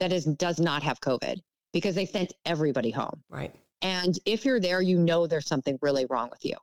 [0.00, 1.38] that is does not have COVID
[1.72, 3.22] because they sent everybody home.
[3.30, 3.54] Right.
[3.82, 6.56] And if you're there, you know there's something really wrong with you.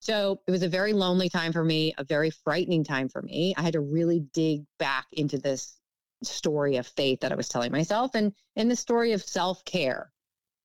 [0.00, 3.54] So it was a very lonely time for me, a very frightening time for me.
[3.56, 5.78] I had to really dig back into this
[6.22, 10.10] story of faith that I was telling myself and in the story of self-care.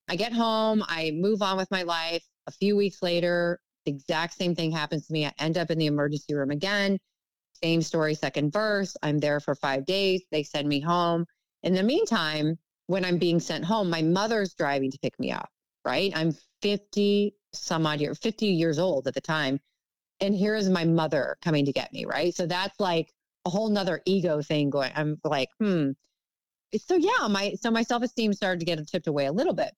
[0.07, 2.23] I get home, I move on with my life.
[2.47, 5.25] A few weeks later, the exact same thing happens to me.
[5.25, 6.97] I end up in the emergency room again.
[7.63, 8.95] Same story, second verse.
[9.01, 10.23] I'm there for five days.
[10.31, 11.25] They send me home.
[11.63, 15.49] In the meantime, when I'm being sent home, my mother's driving to pick me up,
[15.83, 16.11] right?
[16.15, 19.59] I'm 50 some odd year, 50 years old at the time.
[20.19, 22.33] And here is my mother coming to get me, right?
[22.33, 23.11] So that's like
[23.47, 24.91] a whole nother ego thing going.
[24.93, 25.91] I'm like, hmm.
[26.85, 29.73] So yeah, my so my self esteem started to get tipped away a little bit.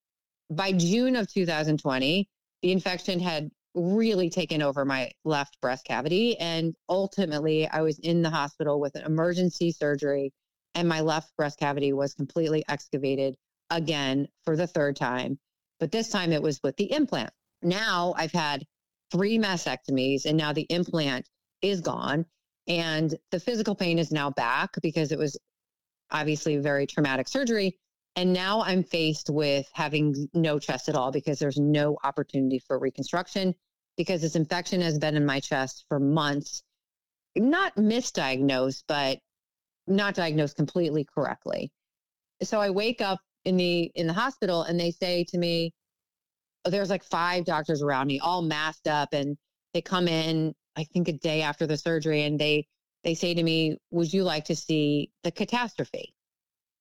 [0.50, 2.28] by June of 2020,
[2.62, 6.36] the infection had really taken over my left breast cavity.
[6.38, 10.32] And ultimately, I was in the hospital with an emergency surgery,
[10.74, 13.36] and my left breast cavity was completely excavated
[13.70, 15.38] again for the third time.
[15.78, 17.30] But this time it was with the implant.
[17.62, 18.66] Now I've had
[19.12, 21.28] three mastectomies, and now the implant
[21.62, 22.26] is gone.
[22.66, 25.38] And the physical pain is now back because it was
[26.10, 27.78] obviously a very traumatic surgery.
[28.16, 32.78] And now I'm faced with having no chest at all because there's no opportunity for
[32.78, 33.54] reconstruction
[33.96, 36.62] because this infection has been in my chest for months.
[37.36, 39.18] Not misdiagnosed, but
[39.86, 41.70] not diagnosed completely correctly.
[42.42, 45.72] So I wake up in the in the hospital and they say to me,
[46.64, 49.36] there's like five doctors around me, all masked up, and
[49.72, 52.66] they come in, I think a day after the surgery, and they
[53.04, 56.14] they say to me, Would you like to see the catastrophe?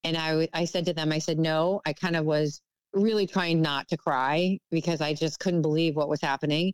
[0.04, 2.62] And I, I said to them, I said, no, I kind of was
[2.94, 6.74] really trying not to cry because I just couldn't believe what was happening.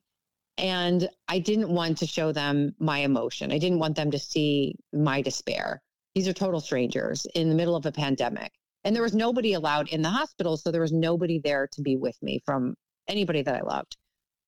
[0.58, 3.52] And I didn't want to show them my emotion.
[3.52, 5.82] I didn't want them to see my despair.
[6.14, 8.54] These are total strangers in the middle of a pandemic.
[8.86, 10.56] And there was nobody allowed in the hospital.
[10.56, 12.76] So there was nobody there to be with me from
[13.08, 13.98] anybody that I loved.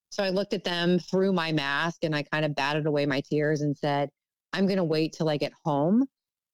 [0.10, 3.22] So I looked at them through my mask and I kind of batted away my
[3.22, 4.10] tears and said,
[4.54, 6.06] I'm going to wait till I get home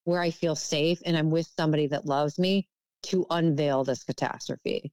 [0.06, 2.68] where I feel safe and I'm with somebody that loves me
[3.04, 4.92] to unveil this catastrophe.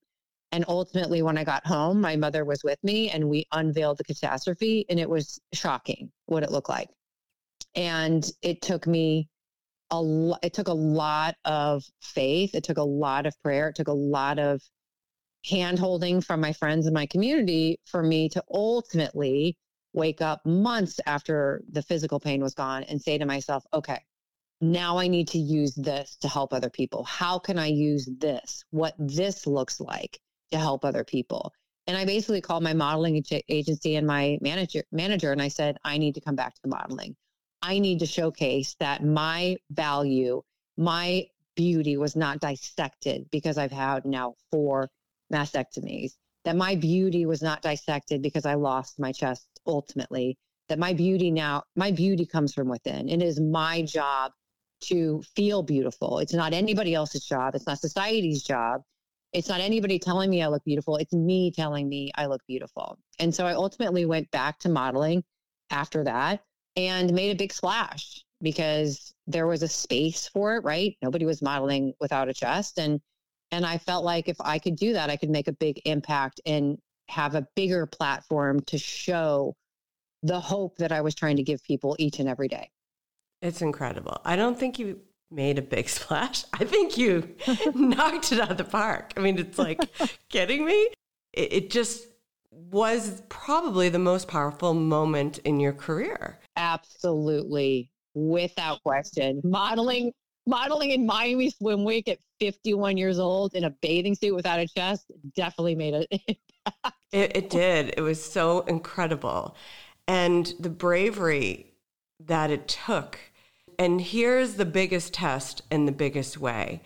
[0.52, 4.04] And ultimately, when I got home, my mother was with me and we unveiled the
[4.04, 6.88] catastrophe, and it was shocking what it looked like.
[7.76, 9.28] And it took me
[9.90, 12.54] a lot, it took a lot of faith.
[12.54, 13.68] It took a lot of prayer.
[13.68, 14.60] It took a lot of
[15.44, 19.56] hand holding from my friends in my community for me to ultimately
[19.92, 24.00] wake up months after the physical pain was gone and say to myself, okay,
[24.60, 27.04] now I need to use this to help other people.
[27.04, 28.64] How can I use this?
[28.70, 30.20] What this looks like
[30.52, 31.52] to help other people?
[31.86, 35.98] And I basically called my modeling agency and my manager manager and I said, I
[35.98, 37.16] need to come back to the modeling.
[37.62, 40.42] I need to showcase that my value,
[40.76, 41.26] my
[41.56, 44.88] beauty was not dissected because I've had now four
[45.32, 46.12] mastectomies.
[46.44, 50.38] That my beauty was not dissected because I lost my chest ultimately.
[50.68, 53.08] That my beauty now, my beauty comes from within.
[53.08, 54.32] It is my job
[54.84, 56.18] to feel beautiful.
[56.18, 57.54] It's not anybody else's job.
[57.54, 58.82] It's not society's job.
[59.32, 60.96] It's not anybody telling me I look beautiful.
[60.96, 62.98] It's me telling me I look beautiful.
[63.18, 65.22] And so I ultimately went back to modeling
[65.70, 66.42] after that
[66.76, 70.96] and made a big splash because there was a space for it, right?
[71.02, 73.00] Nobody was modeling without a chest and
[73.52, 76.40] and I felt like if I could do that, I could make a big impact
[76.46, 79.54] and have a bigger platform to show
[80.22, 82.70] the hope that I was trying to give people each and every day.
[83.42, 84.20] It's incredible.
[84.24, 86.44] I don't think you made a big splash.
[86.52, 87.34] I think you
[87.74, 89.12] knocked it out of the park.
[89.16, 89.80] I mean, it's like,
[90.28, 90.88] kidding me?
[91.32, 92.06] It, it just
[92.50, 96.38] was probably the most powerful moment in your career.
[96.56, 97.90] Absolutely.
[98.14, 99.40] Without question.
[99.44, 100.12] Modeling
[100.46, 104.66] modeling in Miami Swim Week at 51 years old in a bathing suit without a
[104.66, 106.96] chest definitely made an impact.
[107.12, 107.94] It, it did.
[107.96, 109.56] It was so incredible.
[110.06, 111.66] And the bravery
[112.18, 113.18] that it took
[113.80, 116.82] and here's the biggest test and the biggest way.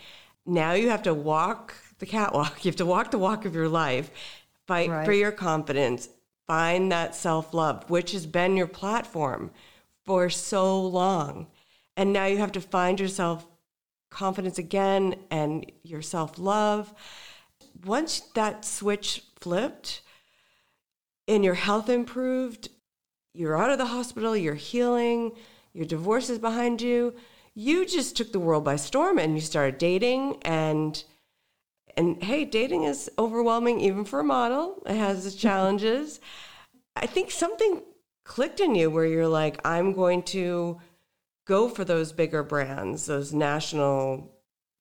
[0.46, 2.58] Now you have to walk the catwalk.
[2.64, 4.12] You have to walk the walk of your life,
[4.68, 5.04] fight right.
[5.04, 6.08] for your confidence,
[6.46, 9.50] find that self love, which has been your platform
[10.04, 11.48] for so long.
[11.96, 13.46] And now you have to find yourself
[14.11, 16.92] confidence again and your self love.
[17.85, 20.02] Once that switch flipped
[21.26, 22.68] and your health improved,
[23.33, 25.33] you're out of the hospital, you're healing
[25.74, 27.14] your divorce is behind you.
[27.54, 31.04] You just took the world by storm and you started dating and
[31.96, 34.83] and hey, dating is overwhelming even for a model.
[34.87, 35.42] It has its mm-hmm.
[35.42, 36.20] challenges.
[36.96, 37.83] I think something
[38.24, 40.80] clicked in you where you're like, I'm going to
[41.46, 44.33] go for those bigger brands, those national,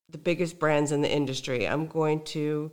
[0.09, 1.67] the biggest brands in the industry.
[1.67, 2.71] I'm going to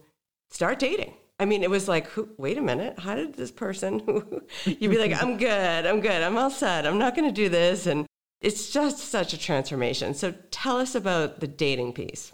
[0.51, 1.15] start dating.
[1.39, 4.99] I mean, it was like, who, wait a minute, how did this person, you'd be
[4.99, 7.87] like, I'm good, I'm good, I'm all set, I'm not going to do this.
[7.87, 8.07] And
[8.43, 10.13] it's just such a transformation.
[10.13, 12.33] So tell us about the dating piece.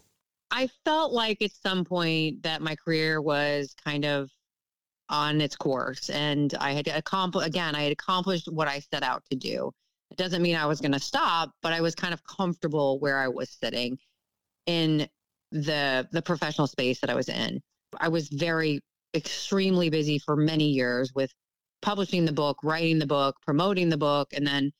[0.51, 4.31] I felt like at some point that my career was kind of
[5.09, 9.23] on its course and I had accomplished, again, I had accomplished what I set out
[9.31, 9.73] to do.
[10.11, 13.19] It doesn't mean I was going to stop, but I was kind of comfortable where
[13.19, 13.98] I was sitting
[14.67, 15.09] in
[15.52, 17.61] the the professional space that I was in.
[18.00, 18.81] I was very
[19.15, 21.33] extremely busy for many years with
[21.83, 24.73] publishing the book, writing the book, promoting the book, and then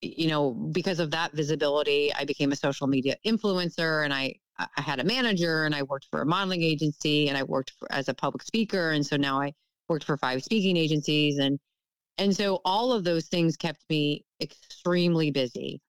[0.00, 4.82] you know, because of that visibility, I became a social media influencer and I I
[4.82, 8.08] had a manager and I worked for a modeling agency and I worked for, as
[8.08, 8.92] a public speaker.
[8.92, 9.52] And so now I
[9.88, 11.38] worked for five speaking agencies.
[11.38, 11.58] And,
[12.18, 15.80] and so all of those things kept me extremely busy.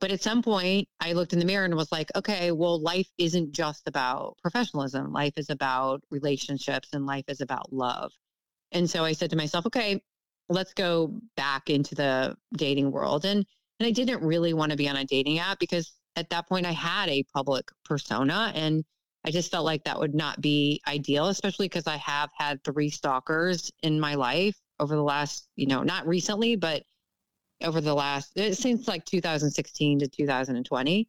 [0.00, 3.08] But at some point, I looked in the mirror and was like, okay, well, life
[3.18, 5.12] isn't just about professionalism.
[5.12, 8.12] Life is about relationships and life is about love.
[8.72, 10.00] And so I said to myself, okay,
[10.48, 13.24] let's go back into the dating world.
[13.24, 13.44] And
[13.80, 16.66] and I didn't really want to be on a dating app because at that point
[16.66, 18.84] I had a public persona and
[19.24, 22.90] I just felt like that would not be ideal, especially because I have had three
[22.90, 26.84] stalkers in my life over the last, you know, not recently, but
[27.62, 31.08] over the last eh, since like 2016 to 2020.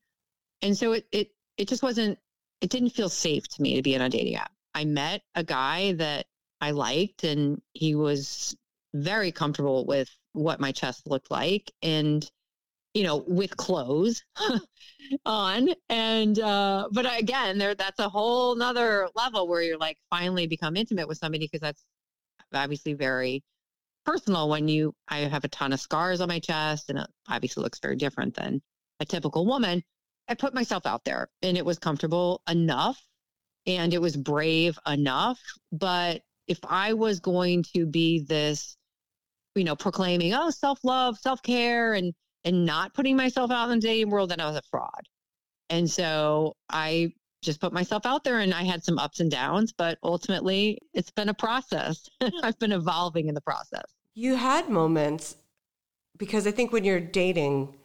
[0.61, 2.17] And so it it it just wasn't
[2.61, 4.51] it didn't feel safe to me to be on a dating app.
[4.74, 6.26] I met a guy that
[6.61, 8.55] I liked and he was
[8.93, 12.30] very comfortable with what my chest looked like and
[12.93, 14.24] you know with clothes
[15.26, 20.47] on and uh but again there that's a whole nother level where you're like finally
[20.47, 21.84] become intimate with somebody because that's
[22.53, 23.43] obviously very
[24.06, 27.64] personal when you i have a ton of scars on my chest and it obviously
[27.64, 28.62] looks very different than
[29.00, 29.84] a typical woman
[30.28, 33.02] i put myself out there and it was comfortable enough
[33.68, 35.39] and it was brave enough
[35.72, 38.78] but if i was going to be this
[39.56, 42.14] you know, proclaiming, oh, self love, self care, and
[42.45, 45.02] and not putting myself out in the dating world, then I was a fraud.
[45.70, 49.71] And so I just put myself out there and I had some ups and downs,
[49.71, 52.09] but ultimately it's been a process.
[52.43, 53.85] I've been evolving in the process.
[54.13, 55.37] You had moments
[56.17, 57.75] because I think when you're dating,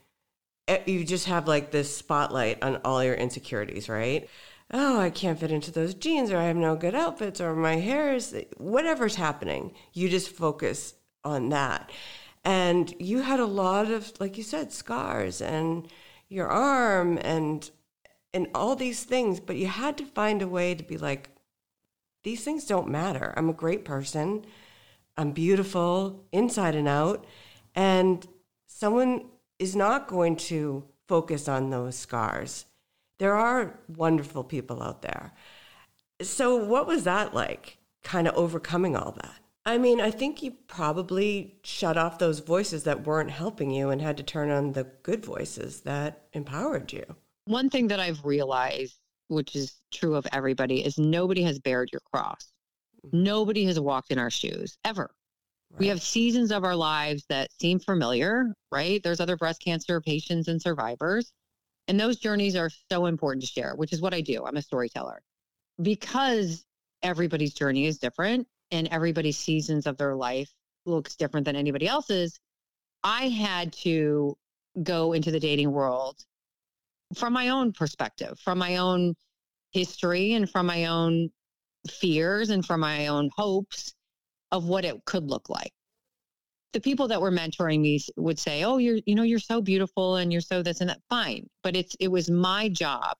[0.67, 4.29] eh, you just have like this spotlight on all your insecurities, right?
[4.71, 7.75] Oh, I can't fit into those jeans, or I have no good outfits, or my
[7.75, 9.73] hair is whatever's happening.
[9.93, 11.91] You just focus on that.
[12.43, 15.87] And you had a lot of, like you said, scars and
[16.29, 17.69] your arm and
[18.35, 21.29] and all these things, but you had to find a way to be like,
[22.23, 23.33] these things don't matter.
[23.37, 24.45] I'm a great person.
[25.15, 27.25] I'm beautiful inside and out.
[27.75, 28.27] And
[28.67, 29.27] someone
[29.57, 32.65] is not going to focus on those scars.
[33.19, 35.31] There are wonderful people out there.
[36.21, 39.39] So, what was that like, kind of overcoming all that?
[39.65, 44.01] I mean, I think you probably shut off those voices that weren't helping you and
[44.01, 47.15] had to turn on the good voices that empowered you.
[47.45, 52.01] One thing that I've realized, which is true of everybody, is nobody has bared your
[52.11, 52.51] cross.
[53.05, 53.23] Mm-hmm.
[53.23, 55.11] Nobody has walked in our shoes ever.
[55.71, 55.79] Right.
[55.79, 59.01] We have seasons of our lives that seem familiar, right?
[59.03, 61.31] There's other breast cancer patients and survivors.
[61.87, 64.43] And those journeys are so important to share, which is what I do.
[64.45, 65.21] I'm a storyteller.
[65.81, 66.65] Because
[67.03, 70.51] everybody's journey is different and everybody's seasons of their life
[70.87, 72.39] looks different than anybody else's,
[73.03, 74.35] I had to
[74.81, 76.25] go into the dating world
[77.13, 79.15] from my own perspective, from my own
[79.71, 81.29] history and from my own
[81.89, 83.93] fears and from my own hopes
[84.51, 85.71] of what it could look like.
[86.73, 90.17] The people that were mentoring me would say, "Oh, you're you know, you're so beautiful
[90.17, 93.15] and you're so this and that." Fine, but it's it was my job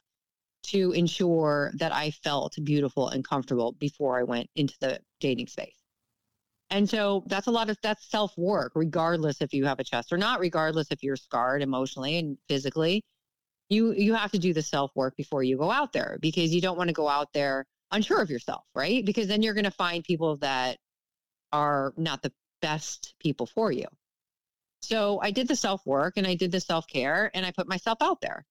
[0.64, 5.76] to ensure that I felt beautiful and comfortable before I went into the dating space.
[6.70, 10.12] And so that's a lot of that's self work, regardless if you have a chest
[10.12, 13.04] or not, regardless if you're scarred emotionally and physically.
[13.70, 16.62] You you have to do the self work before you go out there because you
[16.62, 19.04] don't want to go out there unsure of yourself, right?
[19.06, 20.78] Because then you're going to find people that
[21.52, 23.86] are not the best people for you.
[24.82, 27.68] So I did the self work and I did the self care and I put
[27.68, 28.46] myself out there.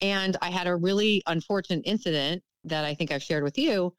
[0.00, 3.94] And I had a really unfortunate incident that I think I've shared with you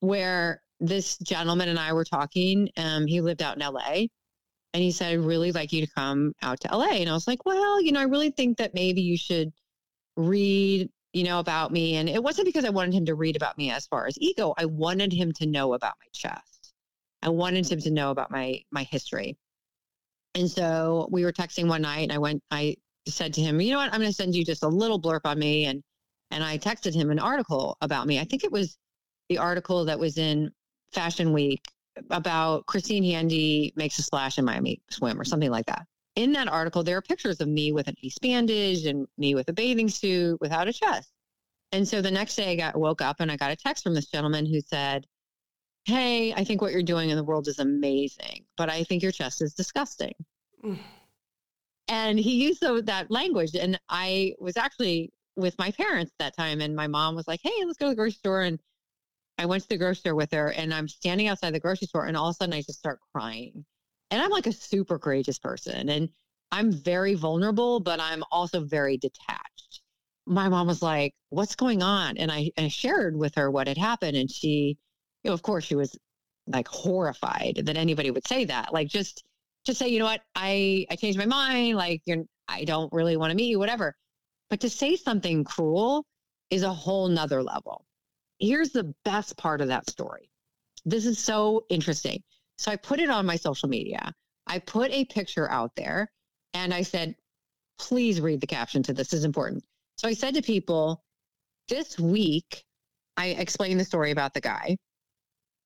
[0.00, 2.68] where this gentleman and I were talking.
[2.76, 4.06] Um, he lived out in LA
[4.74, 6.96] and he said, I'd really like you to come out to LA.
[6.96, 9.52] And I was like, well, you know, I really think that maybe you should
[10.16, 11.96] read, you know, about me.
[11.96, 14.54] And it wasn't because I wanted him to read about me as far as ego.
[14.56, 16.74] I wanted him to know about my chest.
[17.22, 17.94] I wanted him to mm-hmm.
[17.94, 19.36] know about my my history.
[20.34, 23.72] And so we were texting one night and I went, I said to him, you
[23.72, 25.66] know what, I'm going to send you just a little blurb on me.
[25.66, 25.82] And,
[26.30, 28.18] and I texted him an article about me.
[28.18, 28.78] I think it was
[29.28, 30.50] the article that was in
[30.92, 31.62] Fashion Week
[32.10, 35.86] about Christine Handy makes a splash in Miami swim or something like that.
[36.16, 39.48] In that article, there are pictures of me with an ace bandage and me with
[39.48, 41.10] a bathing suit without a chest.
[41.72, 43.94] And so the next day I got woke up and I got a text from
[43.94, 45.06] this gentleman who said,
[45.84, 49.10] Hey, I think what you're doing in the world is amazing, but I think your
[49.10, 50.14] chest is disgusting.
[50.62, 50.78] Mm
[51.88, 56.60] and he used the, that language and i was actually with my parents that time
[56.60, 58.58] and my mom was like hey let's go to the grocery store and
[59.38, 62.06] i went to the grocery store with her and i'm standing outside the grocery store
[62.06, 63.64] and all of a sudden i just start crying
[64.12, 66.08] and i'm like a super courageous person and
[66.52, 69.52] i'm very vulnerable but i'm also very detached
[70.26, 72.16] my mom was like, What's going on?
[72.18, 74.16] And I, I shared with her what had happened.
[74.16, 74.76] And she,
[75.22, 75.96] you know, of course, she was
[76.46, 78.72] like horrified that anybody would say that.
[78.72, 79.24] Like, just,
[79.64, 81.76] just say, you know what, I, I changed my mind.
[81.76, 83.94] Like, you're, I don't really want to meet you, whatever.
[84.50, 86.04] But to say something cruel
[86.50, 87.84] is a whole nother level.
[88.38, 90.30] Here's the best part of that story.
[90.84, 92.22] This is so interesting.
[92.62, 94.14] So I put it on my social media.
[94.46, 96.08] I put a picture out there
[96.54, 97.16] and I said,
[97.80, 99.08] please read the caption to this.
[99.08, 99.64] this is important.
[99.96, 101.02] So I said to people,
[101.68, 102.62] this week,
[103.16, 104.76] I explained the story about the guy,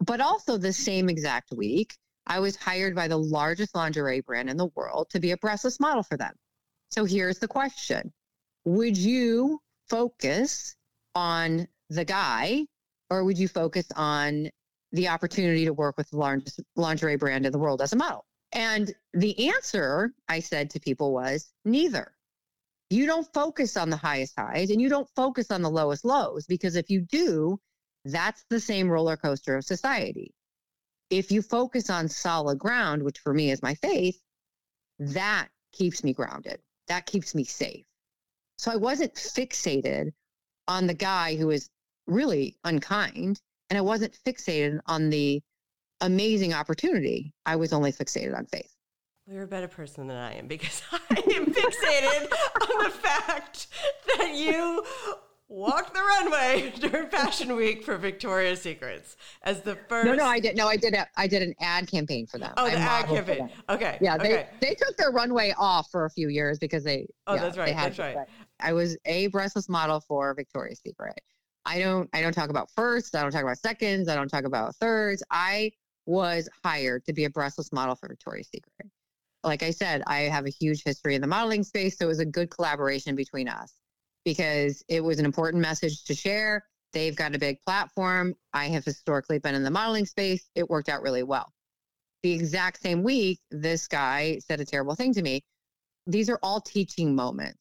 [0.00, 1.94] but also the same exact week,
[2.26, 5.78] I was hired by the largest lingerie brand in the world to be a breastless
[5.78, 6.32] model for them.
[6.92, 8.10] So here's the question
[8.64, 10.74] Would you focus
[11.14, 12.64] on the guy
[13.10, 14.48] or would you focus on
[14.92, 18.24] the opportunity to work with the largest lingerie brand in the world as a model?
[18.52, 22.12] And the answer I said to people was neither.
[22.88, 26.46] You don't focus on the highest highs and you don't focus on the lowest lows
[26.46, 27.58] because if you do,
[28.04, 30.32] that's the same roller coaster of society.
[31.10, 34.20] If you focus on solid ground, which for me is my faith,
[34.98, 36.60] that keeps me grounded.
[36.88, 37.84] That keeps me safe.
[38.58, 40.12] So I wasn't fixated
[40.68, 41.68] on the guy who was
[42.06, 45.42] really unkind, and I wasn't fixated on the
[46.00, 47.32] amazing opportunity.
[47.44, 48.72] I was only fixated on faith.
[49.26, 53.66] Well, you're a better person than I am because I am fixated on the fact
[54.18, 54.84] that you
[55.48, 60.06] walked the runway during Fashion Week for Victoria's Secrets as the first.
[60.06, 60.56] No, no, I did.
[60.56, 60.94] No, I did.
[60.94, 62.52] A, I did an ad campaign for them.
[62.56, 63.50] Oh, the ad campaign.
[63.68, 63.98] Okay.
[64.00, 64.48] Yeah, okay.
[64.60, 67.06] they they took their runway off for a few years because they.
[67.26, 67.74] Oh, yeah, that's right.
[67.74, 68.16] That's right.
[68.60, 71.20] I was a breastless model for Victoria's Secret.
[71.66, 72.08] I don't.
[72.14, 73.14] I don't talk about firsts.
[73.14, 74.08] I don't talk about seconds.
[74.08, 75.22] I don't talk about thirds.
[75.30, 75.72] I
[76.06, 78.90] was hired to be a breastless model for Victoria's Secret.
[79.42, 82.20] Like I said, I have a huge history in the modeling space, so it was
[82.20, 83.74] a good collaboration between us
[84.24, 86.64] because it was an important message to share.
[86.92, 88.34] They've got a big platform.
[88.52, 90.48] I have historically been in the modeling space.
[90.54, 91.52] It worked out really well.
[92.22, 95.44] The exact same week, this guy said a terrible thing to me.
[96.06, 97.58] These are all teaching moments.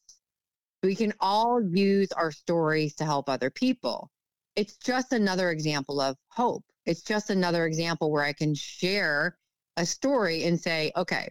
[0.85, 4.11] We can all use our stories to help other people.
[4.55, 6.63] It's just another example of hope.
[6.85, 9.35] It's just another example where I can share
[9.77, 11.27] a story and say, okay,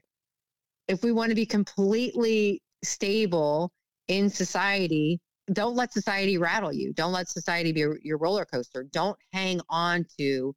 [0.88, 3.70] if we want to be completely stable
[4.08, 5.20] in society,
[5.52, 6.92] don't let society rattle you.
[6.92, 8.82] Don't let society be your roller coaster.
[8.82, 10.52] Don't hang on to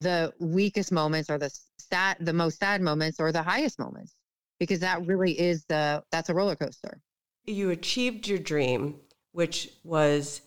[0.00, 4.14] the weakest moments or the sad, the most sad moments or the highest moments,
[4.58, 7.02] because that really is the that's a roller coaster.
[7.46, 9.00] You achieved your dream,
[9.32, 10.40] which was,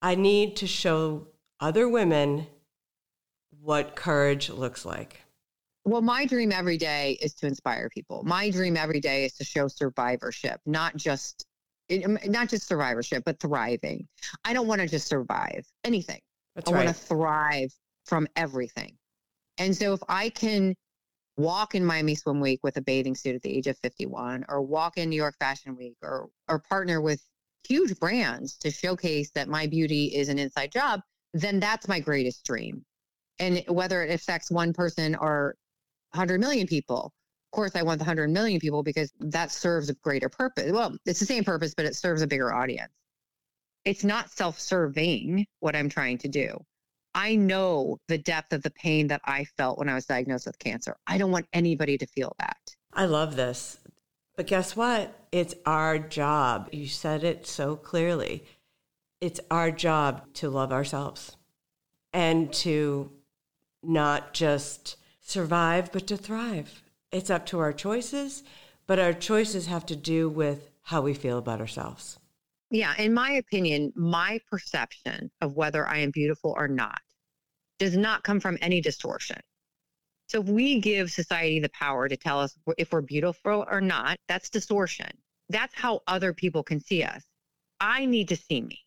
[0.00, 1.28] I need to show
[1.60, 2.46] other women
[3.60, 5.22] what courage looks like.
[5.84, 8.22] Well, my dream every day is to inspire people.
[8.24, 11.46] My dream every day is to show survivorship, not just
[11.90, 14.06] um, not just survivorship, but thriving.
[14.44, 16.20] I don't want to just survive anything.
[16.54, 16.84] That's I right.
[16.84, 17.72] want to thrive
[18.04, 18.96] from everything.
[19.56, 20.74] And so if I can
[21.38, 24.60] walk in Miami Swim Week with a bathing suit at the age of 51 or
[24.60, 27.22] walk in New York Fashion Week or or partner with
[27.66, 31.00] huge brands to showcase that my beauty is an inside job,
[31.32, 32.84] then that's my greatest dream.
[33.38, 35.54] And whether it affects one person or
[36.12, 37.12] 100 million people,
[37.52, 40.72] of course, I want the 100 million people because that serves a greater purpose.
[40.72, 42.92] Well, it's the same purpose, but it serves a bigger audience.
[43.84, 46.58] It's not self serving what I'm trying to do.
[47.18, 50.56] I know the depth of the pain that I felt when I was diagnosed with
[50.60, 50.96] cancer.
[51.08, 52.76] I don't want anybody to feel that.
[52.92, 53.80] I love this.
[54.36, 55.26] But guess what?
[55.32, 56.68] It's our job.
[56.70, 58.44] You said it so clearly.
[59.20, 61.36] It's our job to love ourselves
[62.12, 63.10] and to
[63.82, 66.84] not just survive, but to thrive.
[67.10, 68.44] It's up to our choices,
[68.86, 72.20] but our choices have to do with how we feel about ourselves.
[72.70, 77.00] Yeah, in my opinion, my perception of whether I am beautiful or not
[77.78, 79.38] does not come from any distortion.
[80.28, 84.18] So if we give society the power to tell us if we're beautiful or not,
[84.28, 85.10] that's distortion.
[85.48, 87.24] That's how other people can see us.
[87.80, 88.80] I need to see me.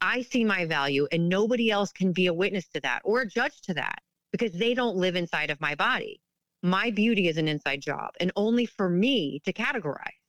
[0.00, 3.28] I see my value, and nobody else can be a witness to that or a
[3.28, 3.98] judge to that
[4.32, 6.20] because they don't live inside of my body.
[6.62, 10.20] My beauty is an inside job and only for me to categorize.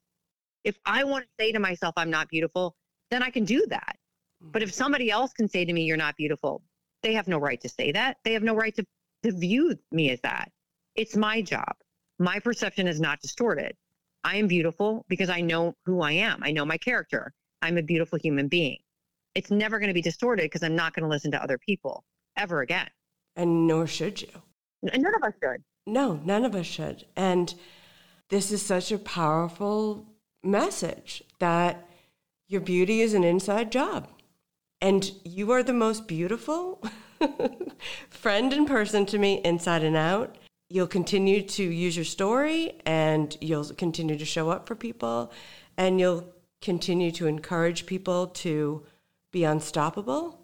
[0.64, 2.76] If I want to say to myself, I'm not beautiful,
[3.12, 3.98] then I can do that.
[4.54, 4.74] But if Mm-hmm.
[4.74, 6.64] somebody else can say to me, you're not beautiful,
[7.04, 8.18] they have no right to say that.
[8.24, 8.86] They have no right to,
[9.24, 10.52] to view me as that.
[10.96, 11.74] It's my job.
[12.20, 13.76] My perception is not distorted.
[14.24, 16.42] I am beautiful because I know who I am.
[16.44, 17.34] I know my character.
[17.62, 18.78] I'm a beautiful human being.
[19.34, 22.04] It's never going to be distorted because I'm not going to listen to other people
[22.38, 22.90] ever again.
[23.36, 24.30] And nor should you.
[24.92, 25.64] And none of us should.
[25.88, 27.06] No, none of us should.
[27.16, 27.54] And
[28.30, 30.06] this is such a powerful
[30.44, 31.88] message that
[32.48, 34.08] your beauty is an inside job.
[34.82, 36.84] And you are the most beautiful
[38.10, 40.38] friend and person to me inside and out.
[40.70, 45.32] You'll continue to use your story and you'll continue to show up for people
[45.78, 48.84] and you'll continue to encourage people to
[49.32, 50.40] be unstoppable.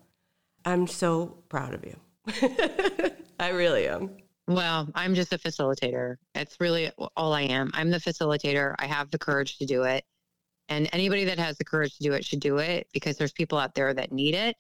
[0.66, 1.96] I'm so proud of you.
[3.40, 4.18] I really am.
[4.48, 6.16] Well, I'm just a facilitator.
[6.36, 7.72] It's really all I am.
[7.74, 8.76] I'm the facilitator.
[8.80, 10.06] I have the courage to do it.
[10.70, 13.58] And anybody that has the courage to do it should do it because there's people
[13.58, 14.56] out there that need it.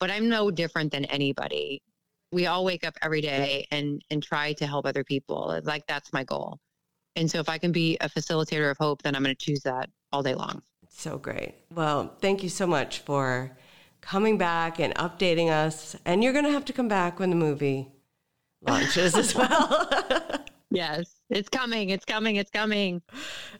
[0.00, 1.82] But I'm no different than anybody.
[2.32, 5.60] We all wake up every day and and try to help other people.
[5.64, 6.58] Like that's my goal.
[7.16, 9.60] And so if I can be a facilitator of hope, then I'm going to choose
[9.60, 10.62] that all day long.
[10.88, 11.54] So great.
[11.74, 13.56] Well, thank you so much for
[14.00, 15.96] coming back and updating us.
[16.04, 17.92] And you're going to have to come back when the movie
[18.60, 19.88] launches as well.
[20.70, 21.90] yes, it's coming.
[21.90, 22.36] It's coming.
[22.36, 23.02] It's coming.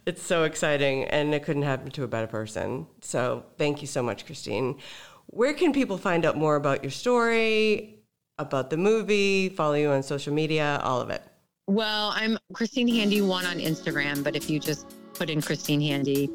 [0.06, 1.04] It's so exciting.
[1.04, 2.86] And it couldn't happen to a better person.
[3.00, 4.78] So thank you so much, Christine.
[5.26, 7.98] Where can people find out more about your story,
[8.38, 11.22] about the movie, follow you on social media, all of it?
[11.66, 16.28] Well, I'm Christine Handy one on Instagram, but if you just put in Christine Handy,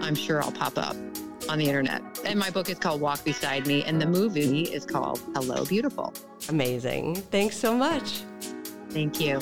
[0.00, 0.96] I'm sure I'll pop up
[1.48, 2.00] on the internet.
[2.24, 6.14] And my book is called Walk Beside Me, and the movie is called Hello Beautiful.
[6.48, 7.16] Amazing.
[7.16, 8.22] Thanks so much.
[8.92, 9.38] Thank you.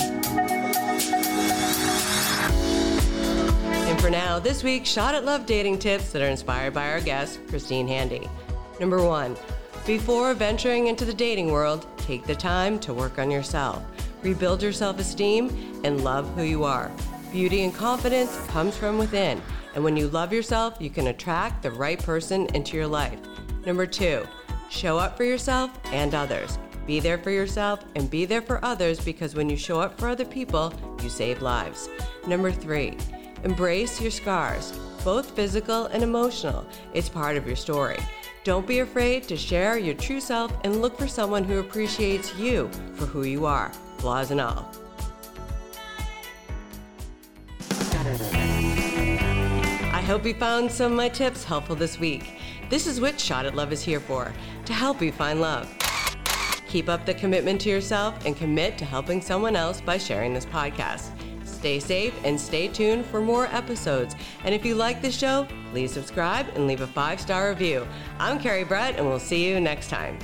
[3.88, 7.00] And for now, this week's Shot at Love dating tips that are inspired by our
[7.00, 8.30] guest, Christine Handy.
[8.78, 9.36] Number one,
[9.84, 13.82] before venturing into the dating world, take the time to work on yourself.
[14.22, 16.90] Rebuild your self esteem and love who you are.
[17.32, 19.42] Beauty and confidence comes from within.
[19.74, 23.18] And when you love yourself, you can attract the right person into your life.
[23.66, 24.26] Number two,
[24.68, 26.58] show up for yourself and others.
[26.90, 30.08] Be there for yourself and be there for others because when you show up for
[30.08, 31.88] other people, you save lives.
[32.26, 32.96] Number three,
[33.44, 36.66] embrace your scars, both physical and emotional.
[36.92, 38.00] It's part of your story.
[38.42, 42.68] Don't be afraid to share your true self and look for someone who appreciates you
[42.94, 44.68] for who you are, flaws and all.
[49.92, 52.32] I hope you found some of my tips helpful this week.
[52.68, 54.34] This is what Shot at Love is here for
[54.64, 55.72] to help you find love.
[56.70, 60.46] Keep up the commitment to yourself and commit to helping someone else by sharing this
[60.46, 61.10] podcast.
[61.44, 64.14] Stay safe and stay tuned for more episodes.
[64.44, 67.84] And if you like the show, please subscribe and leave a five star review.
[68.20, 70.16] I'm Carrie Brett, and we'll see you next time.